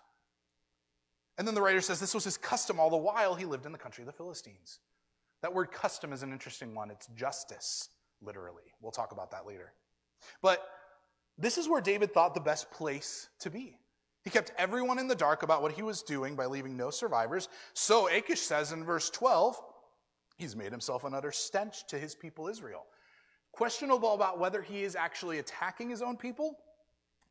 And 1.38 1.48
then 1.48 1.54
the 1.54 1.62
writer 1.62 1.80
says 1.80 1.98
this 1.98 2.14
was 2.14 2.24
his 2.24 2.36
custom 2.36 2.78
all 2.78 2.90
the 2.90 2.96
while 2.96 3.34
he 3.34 3.46
lived 3.46 3.66
in 3.66 3.72
the 3.72 3.78
country 3.78 4.02
of 4.02 4.06
the 4.06 4.12
Philistines. 4.12 4.78
That 5.40 5.54
word 5.54 5.72
custom 5.72 6.12
is 6.12 6.22
an 6.22 6.30
interesting 6.32 6.74
one. 6.74 6.90
It's 6.90 7.08
justice, 7.16 7.88
literally. 8.20 8.74
We'll 8.80 8.92
talk 8.92 9.10
about 9.10 9.32
that 9.32 9.46
later. 9.46 9.72
But 10.40 10.64
this 11.38 11.58
is 11.58 11.68
where 11.68 11.80
David 11.80 12.12
thought 12.12 12.34
the 12.34 12.40
best 12.40 12.70
place 12.70 13.28
to 13.40 13.50
be. 13.50 13.76
He 14.22 14.30
kept 14.30 14.52
everyone 14.56 14.98
in 14.98 15.08
the 15.08 15.14
dark 15.14 15.42
about 15.42 15.62
what 15.62 15.72
he 15.72 15.82
was 15.82 16.02
doing 16.02 16.36
by 16.36 16.46
leaving 16.46 16.76
no 16.76 16.90
survivors. 16.90 17.48
So 17.74 18.08
Achish 18.08 18.40
says 18.40 18.72
in 18.72 18.84
verse 18.84 19.10
12, 19.10 19.60
he's 20.36 20.54
made 20.54 20.70
himself 20.70 21.04
an 21.04 21.14
utter 21.14 21.32
stench 21.32 21.86
to 21.88 21.98
his 21.98 22.14
people 22.14 22.48
Israel. 22.48 22.86
Questionable 23.50 24.14
about 24.14 24.38
whether 24.38 24.62
he 24.62 24.84
is 24.84 24.94
actually 24.94 25.38
attacking 25.38 25.90
his 25.90 26.02
own 26.02 26.16
people 26.16 26.58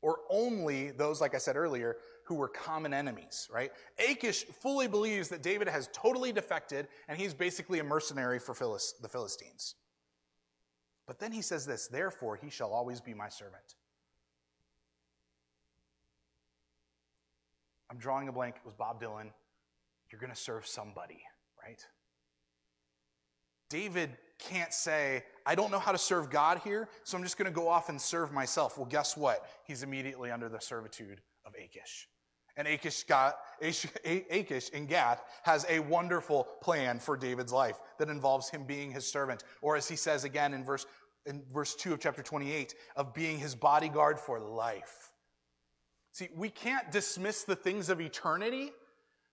or 0.01 0.19
only 0.29 0.91
those, 0.91 1.21
like 1.21 1.33
I 1.33 1.37
said 1.37 1.55
earlier, 1.55 1.97
who 2.25 2.35
were 2.35 2.49
common 2.49 2.93
enemies, 2.93 3.47
right? 3.51 3.71
Achish 3.97 4.43
fully 4.43 4.87
believes 4.87 5.29
that 5.29 5.41
David 5.41 5.67
has 5.67 5.89
totally 5.93 6.31
defected 6.31 6.87
and 7.07 7.17
he's 7.17 7.33
basically 7.33 7.79
a 7.79 7.83
mercenary 7.83 8.39
for 8.39 8.53
the 9.01 9.09
Philistines. 9.09 9.75
But 11.07 11.19
then 11.19 11.31
he 11.31 11.41
says 11.41 11.65
this, 11.65 11.87
therefore 11.87 12.35
he 12.35 12.49
shall 12.49 12.73
always 12.73 12.99
be 12.99 13.13
my 13.13 13.29
servant. 13.29 13.75
I'm 17.91 17.97
drawing 17.97 18.30
a 18.30 18.32
blank. 18.32 18.56
It 18.56 18.65
was 18.65 18.73
Bob 18.73 19.01
Dylan. 19.01 19.30
You're 20.12 20.21
going 20.21 20.32
to 20.32 20.39
serve 20.39 20.65
somebody, 20.65 21.21
right? 21.62 21.86
David 23.69 24.12
can't 24.39 24.73
say, 24.73 25.23
I 25.45 25.56
don't 25.56 25.71
know 25.71 25.80
how 25.80 25.91
to 25.91 25.97
serve 25.97 26.30
God 26.30 26.62
here, 26.63 26.88
so 27.04 27.17
I'm 27.17 27.23
just 27.23 27.38
going 27.38 27.51
to 27.51 27.56
go 27.56 27.67
off 27.67 27.89
and 27.89 28.01
serve 28.01 28.32
myself. 28.32 28.77
Well, 28.77 28.88
guess 28.88 29.17
what? 29.17 29.45
He's 29.65 29.84
immediately 29.84 30.32
under 30.32 30.49
the 30.49 30.60
servitude 30.60 31.21
of 31.45 31.54
Achish. 31.54 32.08
And 32.58 32.67
Achish, 32.67 33.04
got, 33.04 33.36
Achish 33.62 34.69
in 34.69 34.86
Gath 34.86 35.23
has 35.43 35.65
a 35.69 35.80
wonderful 35.80 36.45
plan 36.62 36.99
for 36.99 37.15
David's 37.15 37.54
life 37.54 37.80
that 37.99 38.10
involves 38.10 38.49
him 38.49 38.65
being 38.65 38.91
his 38.91 39.10
servant, 39.10 39.43
or 39.62 39.75
as 39.75 39.88
he 39.88 39.95
says 39.95 40.23
again 40.23 40.54
in 40.54 40.63
verse, 40.63 40.86
in 41.25 41.43
verse 41.54 41.75
2 41.75 41.93
of 41.93 41.99
chapter 41.99 42.23
28, 42.23 42.75
of 42.95 43.13
being 43.13 43.38
his 43.38 43.56
bodyguard 43.56 44.19
for 44.19 44.39
life. 44.39 45.11
See, 46.12 46.30
we 46.36 46.50
can't 46.50 46.91
dismiss 46.91 47.43
the 47.43 47.56
things 47.56 47.89
of 47.89 48.02
eternity 48.02 48.71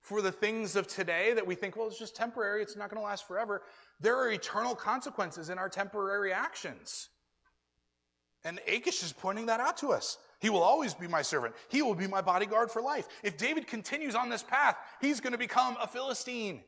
for 0.01 0.23
the 0.23 0.33
things 0.33 0.77
of 0.77 0.87
today 0.87 1.33
that 1.35 1.47
we 1.47 1.55
think, 1.55 1.77
well, 1.77 1.89
it's 1.89 1.99
just 1.99 2.15
temporary, 2.15 2.63
it's 2.63 2.77
not 2.77 2.89
going 2.89 3.01
to 3.01 3.05
last 3.05 3.27
forever. 3.27 3.63
There 4.01 4.17
are 4.17 4.31
eternal 4.31 4.75
consequences 4.75 5.51
in 5.51 5.59
our 5.59 5.69
temporary 5.69 6.33
actions. 6.33 7.09
And 8.45 8.61
Achish 8.69 9.03
is 9.03 9.13
pointing 9.13 9.47
that 9.47 9.61
out 9.61 9.77
to 9.79 9.89
us. 9.89 10.19
He 10.41 10.51
will 10.51 10.63
always 10.63 10.95
be 10.95 11.09
my 11.09 11.23
servant. 11.23 11.55
He 11.69 11.83
will 11.83 11.97
be 11.97 12.07
my 12.07 12.21
bodyguard 12.21 12.71
for 12.71 12.81
life. 12.81 13.09
If 13.25 13.37
David 13.37 13.67
continues 13.67 14.15
on 14.15 14.29
this 14.29 14.45
path, 14.45 14.77
he's 15.01 15.21
going 15.21 15.33
to 15.33 15.39
become 15.39 15.77
a 15.83 15.89
Philistine. 15.89 16.63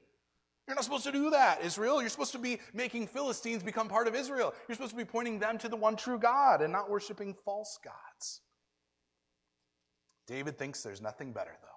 You're 0.66 0.75
not 0.75 0.85
supposed 0.85 1.05
to 1.05 1.12
do 1.12 1.31
that, 1.31 1.64
Israel. 1.64 2.01
You're 2.01 2.11
supposed 2.11 2.33
to 2.33 2.38
be 2.38 2.61
making 2.75 3.07
Philistines 3.07 3.62
become 3.62 3.88
part 3.88 4.09
of 4.09 4.16
Israel. 4.16 4.55
You're 4.66 4.75
supposed 4.75 4.92
to 4.92 4.96
be 4.96 5.05
pointing 5.05 5.38
them 5.38 5.57
to 5.59 5.68
the 5.68 5.77
one 5.77 5.94
true 5.96 6.18
God 6.18 6.62
and 6.62 6.73
not 6.73 6.90
worshiping 6.90 7.35
false 7.44 7.79
gods. 7.83 8.40
David 10.31 10.57
thinks 10.57 10.83
there's 10.83 11.03
nothing 11.03 11.33
better, 11.33 11.57
though. 11.61 11.69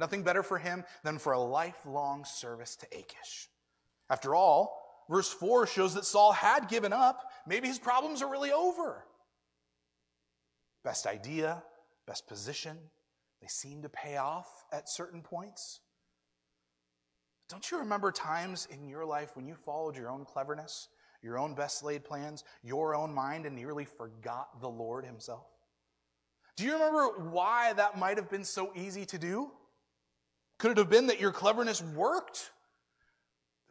Nothing 0.00 0.24
better 0.24 0.42
for 0.42 0.58
him 0.58 0.84
than 1.04 1.18
for 1.18 1.32
a 1.32 1.40
lifelong 1.40 2.24
service 2.24 2.74
to 2.76 2.86
Achish. 2.86 3.48
After 4.10 4.34
all, 4.34 5.04
verse 5.08 5.32
4 5.32 5.68
shows 5.68 5.94
that 5.94 6.04
Saul 6.04 6.32
had 6.32 6.68
given 6.68 6.92
up. 6.92 7.30
Maybe 7.46 7.68
his 7.68 7.78
problems 7.78 8.20
are 8.20 8.30
really 8.30 8.50
over 8.50 9.06
best 10.84 11.06
idea, 11.06 11.62
best 12.06 12.26
position. 12.26 12.76
They 13.40 13.46
seem 13.48 13.80
to 13.82 13.88
pay 13.88 14.18
off 14.18 14.64
at 14.70 14.90
certain 14.90 15.22
points. 15.22 15.80
Don't 17.48 17.70
you 17.70 17.78
remember 17.78 18.12
times 18.12 18.68
in 18.70 18.88
your 18.88 19.04
life 19.04 19.34
when 19.34 19.46
you 19.46 19.54
followed 19.54 19.96
your 19.96 20.10
own 20.10 20.24
cleverness, 20.26 20.88
your 21.22 21.38
own 21.38 21.54
best 21.54 21.82
laid 21.82 22.04
plans, 22.04 22.44
your 22.62 22.94
own 22.94 23.14
mind, 23.14 23.46
and 23.46 23.56
nearly 23.56 23.86
forgot 23.86 24.60
the 24.60 24.68
Lord 24.68 25.06
Himself? 25.06 25.46
Do 26.56 26.64
you 26.64 26.72
remember 26.72 27.30
why 27.30 27.72
that 27.72 27.98
might 27.98 28.16
have 28.16 28.30
been 28.30 28.44
so 28.44 28.72
easy 28.76 29.04
to 29.06 29.18
do? 29.18 29.50
Could 30.58 30.72
it 30.72 30.78
have 30.78 30.90
been 30.90 31.08
that 31.08 31.20
your 31.20 31.32
cleverness 31.32 31.82
worked? 31.82 32.50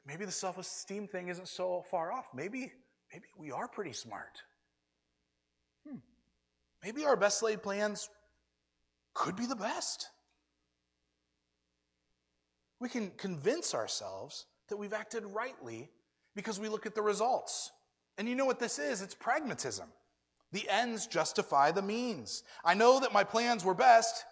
Maybe 0.06 0.26
the 0.26 0.32
self 0.32 0.58
esteem 0.58 1.08
thing 1.08 1.30
isn't 1.30 1.48
so 1.48 1.84
far 1.89 2.12
off. 2.12 2.28
Maybe, 2.34 2.72
maybe 3.12 3.26
we 3.38 3.52
are 3.52 3.67
pretty 3.67 3.93
smart. 3.93 4.41
Hmm. 5.88 5.98
Maybe 6.84 7.06
our 7.06 7.15
best 7.15 7.41
laid 7.41 7.63
plans 7.63 8.10
could 9.13 9.36
be 9.36 9.46
the 9.46 9.56
best. 9.56 10.10
We 12.82 12.89
can 12.89 13.12
convince 13.12 13.74
ourselves 13.74 14.46
that 14.67 14.76
we've 14.76 14.91
acted 14.91 15.24
rightly 15.26 15.89
because 16.36 16.60
we 16.60 16.67
look 16.67 16.86
at 16.86 16.96
the 16.96 17.02
results. 17.02 17.72
And 18.17 18.28
you 18.28 18.36
know 18.36 18.46
what 18.46 18.60
this 18.60 18.78
is? 18.78 19.02
It's 19.02 19.15
pragmatism. 19.15 19.88
The 20.54 20.70
ends 20.70 21.08
justify 21.08 21.72
the 21.72 21.82
means. 21.82 22.44
I 22.63 22.76
know 22.76 23.00
that 23.00 23.12
my 23.12 23.24
plans 23.24 23.66
were 23.66 23.74
best 23.74 24.24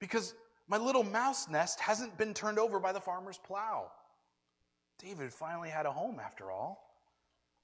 because 0.00 0.34
my 0.66 0.76
little 0.78 1.04
mouse 1.04 1.48
nest 1.48 1.78
hasn't 1.78 2.18
been 2.18 2.34
turned 2.34 2.58
over 2.58 2.80
by 2.80 2.92
the 2.92 3.00
farmer's 3.00 3.38
plow. 3.38 3.92
David 4.98 5.32
finally 5.32 5.70
had 5.70 5.86
a 5.86 5.92
home 5.92 6.18
after 6.18 6.50
all. 6.50 6.90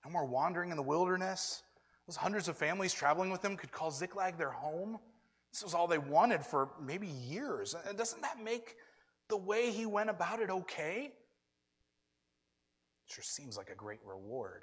No 0.05 0.13
more 0.13 0.25
wandering 0.25 0.71
in 0.71 0.77
the 0.77 0.83
wilderness. 0.85 1.65
Those 2.07 2.15
hundreds 2.15 2.47
of 2.47 2.57
families 2.57 2.95
traveling 2.95 3.31
with 3.31 3.45
him 3.45 3.57
could 3.57 3.73
call 3.73 3.91
Ziklag 3.91 4.39
their 4.39 4.53
home. 4.53 5.01
This 5.53 5.65
was 5.65 5.75
all 5.75 5.89
they 5.89 5.99
wanted 5.99 6.47
for 6.47 6.71
maybe 6.81 7.09
years. 7.09 7.75
And 7.89 7.99
doesn't 7.99 8.23
that 8.23 8.43
make 8.43 8.77
the 9.29 9.37
way 9.37 9.73
he 9.73 9.85
went 9.85 10.11
about 10.11 10.41
it 10.41 10.49
okay? 10.49 11.11
It 13.07 13.13
Sure 13.13 13.25
seems 13.25 13.57
like 13.57 13.71
a 13.71 13.75
great 13.75 14.01
reward 14.07 14.63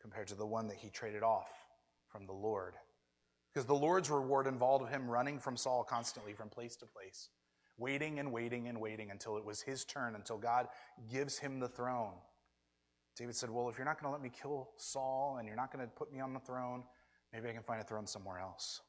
compared 0.00 0.28
to 0.28 0.36
the 0.36 0.46
one 0.46 0.68
that 0.68 0.76
he 0.76 0.90
traded 0.90 1.24
off 1.24 1.63
from 2.14 2.26
the 2.26 2.32
Lord 2.32 2.74
Because 3.52 3.66
the 3.66 3.74
Lord's 3.74 4.08
reward 4.08 4.46
involved 4.46 4.88
him 4.88 5.10
running 5.10 5.40
from 5.40 5.56
Saul 5.56 5.82
constantly 5.82 6.32
from 6.32 6.48
place 6.48 6.76
to 6.76 6.86
place, 6.86 7.28
waiting 7.76 8.20
and 8.20 8.30
waiting 8.30 8.68
and 8.68 8.80
waiting 8.80 9.10
until 9.10 9.36
it 9.36 9.44
was 9.44 9.60
his 9.60 9.84
turn, 9.84 10.14
until 10.14 10.38
God 10.38 10.68
gives 11.10 11.38
him 11.38 11.58
the 11.58 11.66
throne. 11.68 12.14
David 13.16 13.34
said, 13.34 13.50
Well, 13.50 13.68
if 13.68 13.76
you're 13.76 13.84
not 13.84 14.00
going 14.00 14.08
to 14.08 14.12
let 14.12 14.22
me 14.22 14.30
kill 14.30 14.70
Saul 14.76 15.38
and 15.38 15.48
you're 15.48 15.56
not 15.56 15.72
going 15.72 15.84
to 15.84 15.90
put 15.90 16.12
me 16.12 16.20
on 16.20 16.32
the 16.32 16.38
throne, 16.38 16.84
maybe 17.32 17.48
I 17.48 17.52
can 17.52 17.64
find 17.64 17.80
a 17.80 17.84
throne 17.84 18.06
somewhere 18.06 18.38
else. 18.38 18.80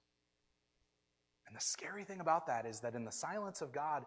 And 1.47 1.55
the 1.55 1.61
scary 1.61 2.03
thing 2.03 2.19
about 2.19 2.45
that 2.45 2.67
is 2.67 2.79
that 2.81 2.93
in 2.93 3.05
the 3.05 3.11
silence 3.11 3.61
of 3.61 3.71
God, 3.71 4.05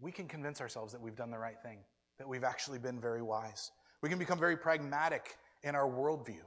we 0.00 0.10
can 0.10 0.26
convince 0.26 0.60
ourselves 0.60 0.92
that 0.92 1.00
we've 1.00 1.16
done 1.16 1.30
the 1.30 1.38
right 1.38 1.60
thing, 1.62 1.78
that 2.18 2.28
we've 2.28 2.44
actually 2.44 2.78
been 2.78 3.00
very 3.00 3.22
wise. 3.22 3.70
We 4.02 4.08
can 4.08 4.18
become 4.18 4.40
very 4.40 4.56
pragmatic 4.56 5.36
in 5.62 5.76
our 5.76 5.88
worldview. 5.88 6.42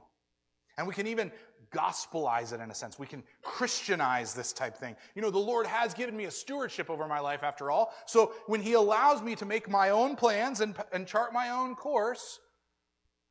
And 0.78 0.86
we 0.86 0.94
can 0.94 1.06
even 1.06 1.30
gospelize 1.74 2.52
it 2.52 2.60
in 2.60 2.70
a 2.70 2.74
sense. 2.74 2.98
We 2.98 3.06
can 3.06 3.22
Christianize 3.42 4.34
this 4.34 4.52
type 4.52 4.76
thing. 4.76 4.96
You 5.14 5.22
know, 5.22 5.30
the 5.30 5.38
Lord 5.38 5.66
has 5.66 5.94
given 5.94 6.16
me 6.16 6.24
a 6.24 6.30
stewardship 6.30 6.90
over 6.90 7.06
my 7.06 7.20
life 7.20 7.42
after 7.42 7.70
all. 7.70 7.92
So 8.06 8.32
when 8.46 8.60
He 8.60 8.74
allows 8.74 9.22
me 9.22 9.34
to 9.36 9.44
make 9.44 9.68
my 9.68 9.90
own 9.90 10.16
plans 10.16 10.60
and, 10.60 10.74
and 10.92 11.06
chart 11.06 11.32
my 11.32 11.50
own 11.50 11.74
course, 11.74 12.40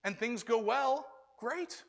and 0.03 0.17
things 0.17 0.43
go 0.43 0.57
well, 0.57 1.05
great. 1.37 1.83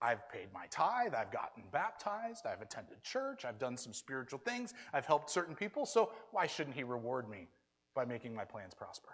I've 0.00 0.28
paid 0.30 0.48
my 0.52 0.66
tithe, 0.70 1.14
I've 1.14 1.32
gotten 1.32 1.64
baptized, 1.72 2.46
I've 2.46 2.60
attended 2.60 3.02
church, 3.02 3.44
I've 3.44 3.58
done 3.58 3.76
some 3.76 3.94
spiritual 3.94 4.38
things, 4.44 4.74
I've 4.92 5.06
helped 5.06 5.30
certain 5.30 5.54
people, 5.54 5.86
so 5.86 6.12
why 6.32 6.46
shouldn't 6.46 6.76
He 6.76 6.84
reward 6.84 7.28
me 7.28 7.48
by 7.94 8.04
making 8.04 8.34
my 8.34 8.44
plans 8.44 8.74
prosper? 8.74 9.08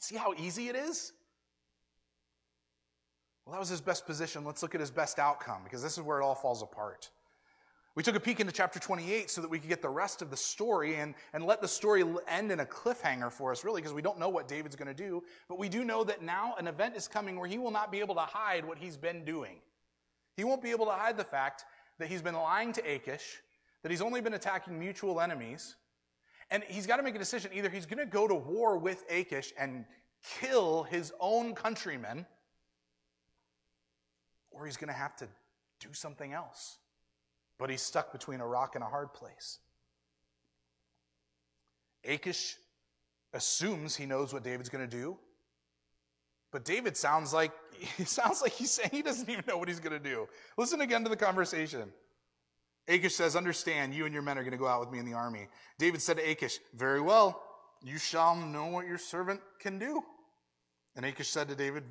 See 0.00 0.16
how 0.16 0.32
easy 0.38 0.68
it 0.68 0.76
is? 0.76 1.12
Well, 3.44 3.52
that 3.54 3.60
was 3.60 3.68
his 3.68 3.80
best 3.80 4.06
position. 4.06 4.44
Let's 4.44 4.62
look 4.62 4.74
at 4.74 4.80
his 4.80 4.90
best 4.90 5.18
outcome 5.18 5.62
because 5.64 5.82
this 5.82 5.98
is 5.98 6.02
where 6.02 6.20
it 6.20 6.24
all 6.24 6.34
falls 6.34 6.62
apart. 6.62 7.10
We 7.96 8.04
took 8.04 8.14
a 8.14 8.20
peek 8.20 8.38
into 8.38 8.52
chapter 8.52 8.78
28 8.78 9.28
so 9.28 9.40
that 9.40 9.50
we 9.50 9.58
could 9.58 9.68
get 9.68 9.82
the 9.82 9.88
rest 9.88 10.22
of 10.22 10.30
the 10.30 10.36
story 10.36 10.96
and, 10.96 11.14
and 11.32 11.44
let 11.44 11.60
the 11.60 11.66
story 11.66 12.04
end 12.28 12.52
in 12.52 12.60
a 12.60 12.64
cliffhanger 12.64 13.32
for 13.32 13.50
us, 13.50 13.64
really, 13.64 13.80
because 13.80 13.92
we 13.92 14.02
don't 14.02 14.18
know 14.18 14.28
what 14.28 14.46
David's 14.46 14.76
going 14.76 14.88
to 14.88 14.94
do. 14.94 15.24
But 15.48 15.58
we 15.58 15.68
do 15.68 15.84
know 15.84 16.04
that 16.04 16.22
now 16.22 16.54
an 16.58 16.68
event 16.68 16.96
is 16.96 17.08
coming 17.08 17.38
where 17.38 17.48
he 17.48 17.58
will 17.58 17.72
not 17.72 17.90
be 17.90 17.98
able 17.98 18.14
to 18.14 18.20
hide 18.20 18.64
what 18.64 18.78
he's 18.78 18.96
been 18.96 19.24
doing. 19.24 19.56
He 20.36 20.44
won't 20.44 20.62
be 20.62 20.70
able 20.70 20.86
to 20.86 20.92
hide 20.92 21.16
the 21.16 21.24
fact 21.24 21.64
that 21.98 22.08
he's 22.08 22.22
been 22.22 22.34
lying 22.36 22.72
to 22.74 22.80
Achish, 22.82 23.42
that 23.82 23.90
he's 23.90 24.00
only 24.00 24.20
been 24.20 24.34
attacking 24.34 24.78
mutual 24.78 25.20
enemies, 25.20 25.74
and 26.50 26.62
he's 26.68 26.86
got 26.86 26.96
to 26.96 27.02
make 27.02 27.16
a 27.16 27.18
decision. 27.18 27.50
Either 27.52 27.68
he's 27.68 27.86
going 27.86 27.98
to 27.98 28.06
go 28.06 28.28
to 28.28 28.34
war 28.34 28.78
with 28.78 29.04
Achish 29.10 29.52
and 29.58 29.84
kill 30.38 30.84
his 30.84 31.12
own 31.20 31.54
countrymen, 31.54 32.24
or 34.50 34.66
he's 34.66 34.76
going 34.76 34.88
to 34.88 34.94
have 34.94 35.16
to 35.16 35.28
do 35.80 35.92
something 35.92 36.32
else. 36.32 36.78
But 37.58 37.70
he's 37.70 37.82
stuck 37.82 38.12
between 38.12 38.40
a 38.40 38.46
rock 38.46 38.74
and 38.74 38.84
a 38.84 38.86
hard 38.86 39.12
place. 39.12 39.58
Achish 42.04 42.56
assumes 43.32 43.94
he 43.94 44.06
knows 44.06 44.32
what 44.32 44.42
David's 44.42 44.68
going 44.68 44.88
to 44.88 44.96
do. 44.96 45.16
But 46.52 46.64
David 46.64 46.96
sounds 46.96 47.32
like 47.32 47.52
he 47.96 48.04
sounds 48.04 48.42
like 48.42 48.52
he's 48.52 48.70
saying 48.70 48.90
he 48.92 49.02
doesn't 49.02 49.28
even 49.28 49.44
know 49.46 49.58
what 49.58 49.68
he's 49.68 49.80
going 49.80 49.92
to 49.92 50.08
do. 50.08 50.28
Listen 50.56 50.80
again 50.80 51.02
to 51.04 51.10
the 51.10 51.16
conversation. 51.16 51.92
Achish 52.88 53.14
says, 53.14 53.36
Understand, 53.36 53.94
you 53.94 54.04
and 54.04 54.12
your 54.12 54.22
men 54.22 54.36
are 54.38 54.42
going 54.42 54.52
to 54.52 54.58
go 54.58 54.66
out 54.66 54.80
with 54.80 54.90
me 54.90 54.98
in 54.98 55.04
the 55.04 55.12
army. 55.12 55.48
David 55.78 56.02
said 56.02 56.16
to 56.16 56.28
Achish, 56.28 56.58
Very 56.74 57.00
well, 57.00 57.42
you 57.82 57.98
shall 57.98 58.34
know 58.36 58.66
what 58.66 58.86
your 58.86 58.98
servant 58.98 59.40
can 59.60 59.78
do. 59.78 60.02
And 60.96 61.04
Achish 61.06 61.28
said 61.28 61.48
to 61.48 61.54
David, 61.54 61.84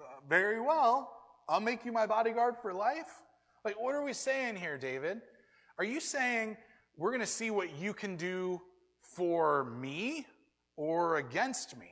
uh, 0.00 0.04
Very 0.28 0.60
well, 0.60 1.10
I'll 1.48 1.60
make 1.60 1.84
you 1.84 1.92
my 1.92 2.06
bodyguard 2.06 2.56
for 2.60 2.72
life. 2.72 3.22
Like, 3.64 3.80
what 3.80 3.94
are 3.94 4.02
we 4.02 4.12
saying 4.12 4.56
here, 4.56 4.78
David? 4.78 5.20
Are 5.78 5.84
you 5.84 6.00
saying 6.00 6.56
we're 6.96 7.10
going 7.10 7.20
to 7.20 7.26
see 7.26 7.50
what 7.50 7.76
you 7.78 7.92
can 7.92 8.16
do 8.16 8.60
for 9.00 9.64
me 9.64 10.26
or 10.76 11.16
against 11.16 11.78
me? 11.78 11.90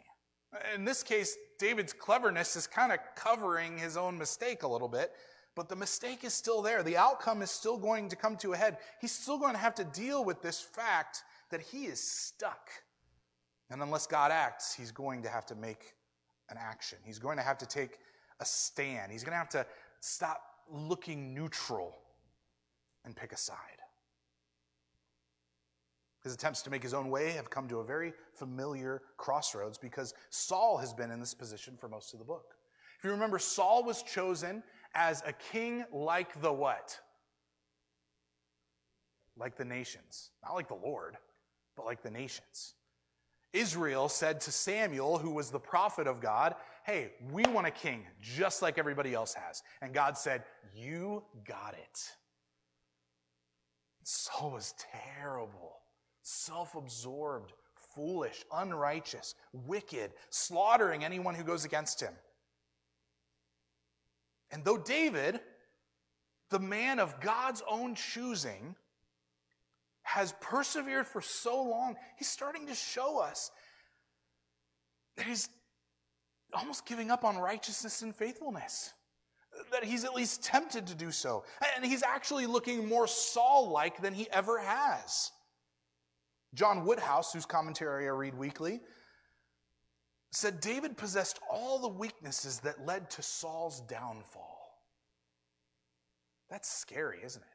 In 0.75 0.85
this 0.85 1.03
case, 1.03 1.37
David's 1.59 1.93
cleverness 1.93 2.57
is 2.57 2.67
kind 2.67 2.93
of 2.93 2.99
covering 3.17 3.79
his 3.79 3.97
own 3.97 4.19
mistake 4.19 4.63
a 4.63 4.69
little 4.69 4.89
bit, 4.89 5.13
but 5.55 5.69
the 5.69 5.77
mistake 5.77 6.25
is 6.25 6.35
still 6.35 6.63
there. 6.63 6.83
The 6.83 6.97
outcome 6.97 7.43
is 7.43 7.51
still 7.51 7.79
going 7.79 8.09
to 8.11 8.17
come 8.17 8.37
to 8.39 8.53
a 8.53 8.57
head. 8.57 8.79
He's 9.01 9.13
still 9.13 9.39
going 9.39 9.55
to 9.55 9.59
have 9.59 9.75
to 9.77 9.85
deal 9.85 10.25
with 10.25 10.43
this 10.43 10.61
fact 10.61 11.23
that 11.51 11.61
he 11.61 11.85
is 11.85 12.01
stuck. 12.01 12.71
And 13.71 13.83
unless 13.83 14.07
God 14.07 14.31
acts, 14.31 14.75
he's 14.75 14.91
going 14.91 15.23
to 15.23 15.29
have 15.29 15.47
to 15.47 15.55
make 15.55 15.95
an 16.51 16.59
action. 16.61 16.99
He's 17.05 17.19
going 17.19 17.39
to 17.39 17.43
have 17.43 17.59
to 17.59 17.67
take 17.67 17.99
a 18.43 18.45
stand. 18.45 19.11
He's 19.11 19.25
going 19.25 19.33
to 19.33 19.39
have 19.39 19.49
to 19.51 19.65
stop 20.01 20.43
looking 20.71 21.33
neutral 21.33 21.97
and 23.05 23.17
pick 23.17 23.33
a 23.33 23.37
side. 23.37 23.57
His 26.23 26.35
attempts 26.35 26.63
to 26.63 26.71
make 26.71 26.83
his 26.83 26.95
own 26.95 27.09
way 27.09 27.31
have 27.31 27.51
come 27.51 27.69
to 27.69 27.79
a 27.79 27.85
very 27.85 28.13
familiar 28.35 29.03
crossroads 29.17 29.79
because 29.79 30.15
Saul 30.31 30.77
has 30.79 30.93
been 30.93 31.11
in 31.11 31.19
this 31.19 31.35
position 31.35 31.77
for 31.81 31.89
most 31.89 32.13
of 32.13 32.19
the 32.19 32.25
book. 32.25 32.55
If 32.99 33.05
you 33.05 33.11
remember, 33.11 33.39
Saul 33.39 33.83
was 33.83 34.03
chosen 34.03 34.63
as 34.95 35.23
a 35.27 35.33
king 35.33 35.85
like 35.93 36.41
the 36.41 36.53
what? 36.53 36.99
Like 39.37 39.57
the 39.57 39.65
nations. 39.65 40.31
Not 40.45 40.55
like 40.55 40.69
the 40.69 40.75
Lord, 40.75 41.17
but 41.77 41.87
like 41.87 42.03
the 42.03 42.11
nations. 42.11 42.75
Israel 43.53 44.09
said 44.09 44.41
to 44.43 44.53
Samuel, 44.53 45.19
who 45.19 45.31
was 45.31 45.51
the 45.51 45.61
prophet 45.61 46.07
of 46.07 46.21
God, 46.21 46.55
Hey, 46.85 47.13
we 47.31 47.45
want 47.45 47.67
a 47.67 47.71
king 47.71 48.05
just 48.21 48.61
like 48.61 48.77
everybody 48.77 49.15
else 49.15 49.35
has. 49.35 49.63
And 49.81 49.93
God 49.93 50.19
said, 50.19 50.43
You 50.75 51.23
got 51.47 51.75
it. 51.75 52.01
Saul 54.05 54.53
was 54.53 54.75
terrible, 55.15 55.77
self 56.23 56.75
absorbed, 56.75 57.53
foolish, 57.95 58.45
unrighteous, 58.53 59.35
wicked, 59.53 60.13
slaughtering 60.31 61.05
anyone 61.05 61.35
who 61.35 61.45
goes 61.45 61.65
against 61.65 62.01
him. 62.01 62.15
And 64.51 64.65
though 64.65 64.79
David, 64.79 65.41
the 66.51 66.59
man 66.59 66.99
of 66.99 67.21
God's 67.21 67.63
own 67.69 67.95
choosing, 67.95 68.75
has 70.03 70.35
persevered 70.41 71.07
for 71.07 71.21
so 71.21 71.63
long, 71.63 71.97
he's 72.17 72.29
starting 72.29 72.67
to 72.67 72.75
show 72.75 73.19
us 73.19 73.51
that 75.17 75.27
he's 75.27 75.49
almost 76.55 76.87
giving 76.87 77.11
up 77.11 77.25
on 77.25 77.37
righteousness 77.39 78.03
and 78.03 78.15
faithfulness. 78.15 78.93
That 79.71 79.85
he's 79.85 80.05
at 80.05 80.15
least 80.15 80.43
tempted 80.43 80.87
to 80.89 80.95
do 80.95 81.11
so. 81.11 81.45
And 81.77 81.85
he's 81.85 82.03
actually 82.03 82.47
looking 82.47 82.89
more 82.89 83.07
Saul 83.07 83.71
like 83.71 84.01
than 84.01 84.15
he 84.15 84.29
ever 84.31 84.59
has. 84.59 85.31
John 86.55 86.85
Woodhouse, 86.85 87.33
whose 87.33 87.47
commentary 87.47 88.07
I 88.07 88.11
read 88.11 88.35
weekly, 88.35 88.81
said 90.33 90.61
David 90.61 90.97
possessed 90.97 91.39
all 91.51 91.79
the 91.79 91.89
weaknesses 91.89 92.61
that 92.61 92.87
led 92.87 93.11
to 93.11 93.23
Saul's 93.23 93.81
downfall. 93.83 94.59
That's 96.51 96.71
scary, 96.71 97.21
isn't 97.25 97.43
it? 97.43 97.49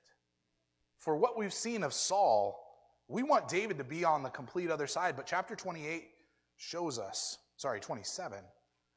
For 1.07 1.15
what 1.15 1.37
we've 1.37 1.53
seen 1.53 1.83
of 1.83 1.93
Saul, 1.93 2.61
we 3.07 3.23
want 3.23 3.47
David 3.47 3.77
to 3.77 3.85
be 3.85 4.03
on 4.03 4.23
the 4.23 4.29
complete 4.29 4.69
other 4.69 4.87
side, 4.87 5.15
but 5.15 5.25
chapter 5.25 5.55
28 5.55 6.03
shows 6.57 6.99
us, 6.99 7.37
sorry, 7.55 7.79
27 7.79 8.37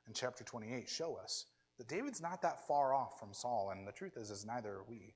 and 0.09 0.17
chapter 0.17 0.43
28 0.43 0.89
show 0.89 1.17
us 1.23 1.45
that 1.79 1.87
David's 1.87 2.21
not 2.21 2.43
that 2.43 2.67
far 2.67 2.93
off 2.93 3.21
from 3.21 3.33
Saul, 3.33 3.71
and 3.71 3.87
the 3.87 3.93
truth 3.93 4.17
is, 4.17 4.29
is 4.29 4.45
neither 4.45 4.71
are 4.71 4.85
we. 4.89 5.15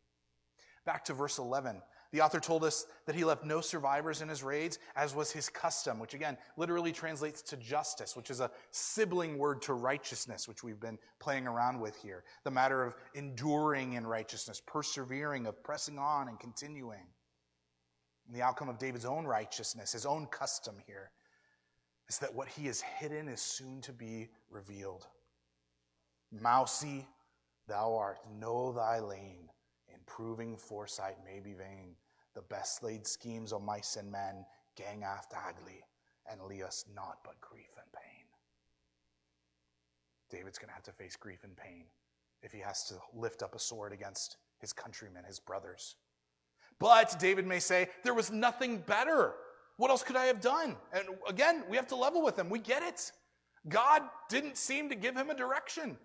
Back 0.86 1.04
to 1.06 1.14
verse 1.14 1.38
11. 1.38 1.82
The 2.14 2.20
author 2.20 2.38
told 2.38 2.62
us 2.62 2.86
that 3.06 3.16
he 3.16 3.24
left 3.24 3.42
no 3.42 3.60
survivors 3.60 4.22
in 4.22 4.28
his 4.28 4.44
raids, 4.44 4.78
as 4.94 5.16
was 5.16 5.32
his 5.32 5.48
custom, 5.48 5.98
which 5.98 6.14
again 6.14 6.38
literally 6.56 6.92
translates 6.92 7.42
to 7.42 7.56
justice, 7.56 8.14
which 8.14 8.30
is 8.30 8.38
a 8.38 8.52
sibling 8.70 9.36
word 9.36 9.60
to 9.62 9.74
righteousness, 9.74 10.46
which 10.46 10.62
we've 10.62 10.78
been 10.78 10.96
playing 11.18 11.48
around 11.48 11.80
with 11.80 11.96
here. 11.96 12.22
The 12.44 12.52
matter 12.52 12.84
of 12.84 12.94
enduring 13.14 13.94
in 13.94 14.06
righteousness, 14.06 14.62
persevering, 14.64 15.48
of 15.48 15.60
pressing 15.64 15.98
on 15.98 16.28
and 16.28 16.38
continuing. 16.38 17.02
And 18.28 18.36
the 18.36 18.42
outcome 18.42 18.68
of 18.68 18.78
David's 18.78 19.06
own 19.06 19.24
righteousness, 19.24 19.90
his 19.90 20.06
own 20.06 20.26
custom 20.26 20.76
here, 20.86 21.10
is 22.08 22.18
that 22.18 22.32
what 22.32 22.46
he 22.46 22.66
has 22.66 22.80
hidden 22.80 23.26
is 23.26 23.40
soon 23.40 23.80
to 23.80 23.92
be 23.92 24.28
revealed. 24.48 25.08
Mousy, 26.30 27.08
thou 27.66 27.96
art, 27.96 28.18
know 28.38 28.70
thy 28.70 29.00
lane. 29.00 29.48
Improving 29.92 30.56
foresight 30.56 31.16
may 31.24 31.40
be 31.40 31.54
vain. 31.54 31.96
The 32.34 32.42
best 32.42 32.82
laid 32.82 33.06
schemes 33.06 33.52
of 33.52 33.62
mice 33.62 33.96
and 33.96 34.10
men 34.10 34.44
gang 34.76 35.04
aft 35.04 35.32
agley, 35.34 35.84
and 36.30 36.40
leave 36.42 36.64
us 36.64 36.84
naught 36.94 37.18
but 37.24 37.40
grief 37.40 37.70
and 37.76 37.92
pain. 37.92 38.24
David's 40.30 40.58
going 40.58 40.68
to 40.68 40.74
have 40.74 40.82
to 40.84 40.92
face 40.92 41.16
grief 41.16 41.44
and 41.44 41.56
pain 41.56 41.84
if 42.42 42.52
he 42.52 42.58
has 42.58 42.84
to 42.84 42.94
lift 43.14 43.42
up 43.42 43.54
a 43.54 43.58
sword 43.58 43.92
against 43.92 44.36
his 44.58 44.72
countrymen, 44.72 45.24
his 45.24 45.38
brothers. 45.38 45.96
But 46.78 47.18
David 47.18 47.46
may 47.46 47.60
say, 47.60 47.88
There 48.02 48.14
was 48.14 48.32
nothing 48.32 48.78
better. 48.78 49.34
What 49.76 49.90
else 49.90 50.02
could 50.02 50.16
I 50.16 50.26
have 50.26 50.40
done? 50.40 50.76
And 50.92 51.08
again, 51.28 51.64
we 51.68 51.76
have 51.76 51.88
to 51.88 51.96
level 51.96 52.22
with 52.22 52.38
him. 52.38 52.48
We 52.48 52.58
get 52.58 52.82
it. 52.82 53.12
God 53.68 54.02
didn't 54.28 54.56
seem 54.56 54.88
to 54.88 54.94
give 54.94 55.16
him 55.16 55.30
a 55.30 55.34
direction, 55.34 55.96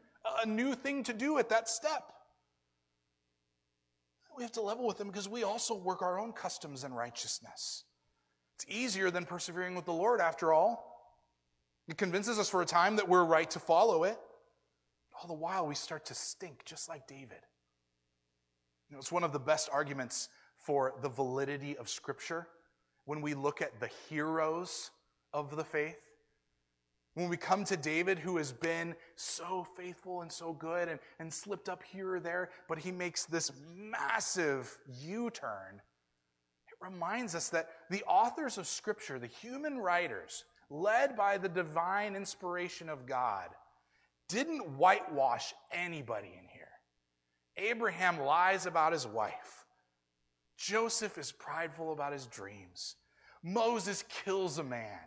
a 0.43 0.45
new 0.45 0.75
thing 0.75 1.03
to 1.03 1.13
do 1.13 1.37
at 1.37 1.49
that 1.49 1.69
step. 1.69 2.13
We 4.39 4.43
have 4.43 4.53
to 4.53 4.61
level 4.61 4.87
with 4.87 4.97
them 4.97 5.07
because 5.07 5.27
we 5.27 5.43
also 5.43 5.75
work 5.75 6.01
our 6.01 6.17
own 6.17 6.31
customs 6.31 6.85
and 6.85 6.95
righteousness. 6.95 7.83
It's 8.55 8.65
easier 8.69 9.11
than 9.11 9.25
persevering 9.25 9.75
with 9.75 9.83
the 9.83 9.93
Lord, 9.93 10.21
after 10.21 10.53
all. 10.53 11.11
It 11.89 11.97
convinces 11.97 12.39
us 12.39 12.49
for 12.49 12.61
a 12.61 12.65
time 12.65 12.95
that 12.95 13.07
we're 13.07 13.25
right 13.25 13.49
to 13.51 13.59
follow 13.59 14.05
it. 14.05 14.17
All 15.19 15.27
the 15.27 15.33
while, 15.33 15.67
we 15.67 15.75
start 15.75 16.05
to 16.05 16.13
stink, 16.13 16.63
just 16.63 16.87
like 16.87 17.05
David. 17.05 17.39
You 18.89 18.95
know, 18.95 18.99
it's 18.99 19.11
one 19.11 19.25
of 19.25 19.33
the 19.33 19.39
best 19.39 19.69
arguments 19.73 20.29
for 20.55 20.93
the 21.01 21.09
validity 21.09 21.77
of 21.77 21.89
Scripture 21.89 22.47
when 23.03 23.21
we 23.21 23.33
look 23.33 23.61
at 23.61 23.79
the 23.79 23.89
heroes 24.09 24.91
of 25.33 25.55
the 25.55 25.65
faith. 25.65 26.08
When 27.15 27.29
we 27.29 27.37
come 27.37 27.63
to 27.65 27.77
David, 27.77 28.19
who 28.19 28.37
has 28.37 28.51
been 28.51 28.95
so 29.15 29.65
faithful 29.75 30.21
and 30.21 30.31
so 30.31 30.53
good 30.53 30.87
and, 30.87 30.99
and 31.19 31.33
slipped 31.33 31.67
up 31.67 31.83
here 31.83 32.15
or 32.15 32.19
there, 32.19 32.49
but 32.67 32.77
he 32.77 32.91
makes 32.91 33.25
this 33.25 33.51
massive 33.75 34.77
U 35.01 35.29
turn, 35.29 35.81
it 36.67 36.85
reminds 36.85 37.35
us 37.35 37.49
that 37.49 37.69
the 37.89 38.03
authors 38.03 38.57
of 38.57 38.67
Scripture, 38.67 39.19
the 39.19 39.27
human 39.27 39.79
writers, 39.79 40.45
led 40.69 41.17
by 41.17 41.37
the 41.37 41.49
divine 41.49 42.15
inspiration 42.15 42.89
of 42.89 43.05
God, 43.05 43.49
didn't 44.27 44.77
whitewash 44.77 45.53
anybody 45.71 46.31
in 46.39 46.47
here. 46.47 46.67
Abraham 47.57 48.19
lies 48.21 48.65
about 48.67 48.93
his 48.93 49.07
wife. 49.07 49.65
Joseph 50.57 51.17
is 51.17 51.31
prideful 51.31 51.91
about 51.91 52.13
his 52.13 52.27
dreams. 52.27 52.95
Moses 53.43 54.03
kills 54.23 54.59
a 54.59 54.63
man 54.63 54.99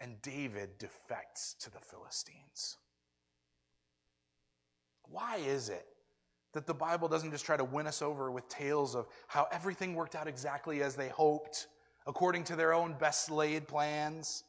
and 0.00 0.20
David 0.22 0.78
defects 0.78 1.54
to 1.60 1.70
the 1.70 1.80
Philistines. 1.80 2.76
Why 5.08 5.36
is 5.36 5.68
it 5.68 5.86
that 6.52 6.66
the 6.66 6.74
Bible 6.74 7.08
doesn't 7.08 7.30
just 7.30 7.44
try 7.44 7.56
to 7.56 7.64
win 7.64 7.86
us 7.86 8.02
over 8.02 8.30
with 8.30 8.48
tales 8.48 8.94
of 8.94 9.06
how 9.28 9.46
everything 9.52 9.94
worked 9.94 10.14
out 10.14 10.26
exactly 10.26 10.82
as 10.82 10.96
they 10.96 11.08
hoped, 11.08 11.68
according 12.06 12.44
to 12.44 12.56
their 12.56 12.72
own 12.72 12.94
best 12.98 13.30
laid 13.30 13.68
plans? 13.68 14.42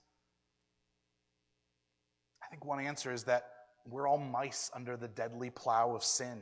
I 2.44 2.48
think 2.48 2.66
one 2.66 2.80
answer 2.80 3.12
is 3.12 3.24
that 3.24 3.50
we're 3.90 4.08
all 4.08 4.18
mice 4.18 4.72
under 4.74 4.98
the 4.98 5.08
deadly 5.08 5.50
plow 5.50 5.96
of 5.96 6.04
sin. 6.04 6.42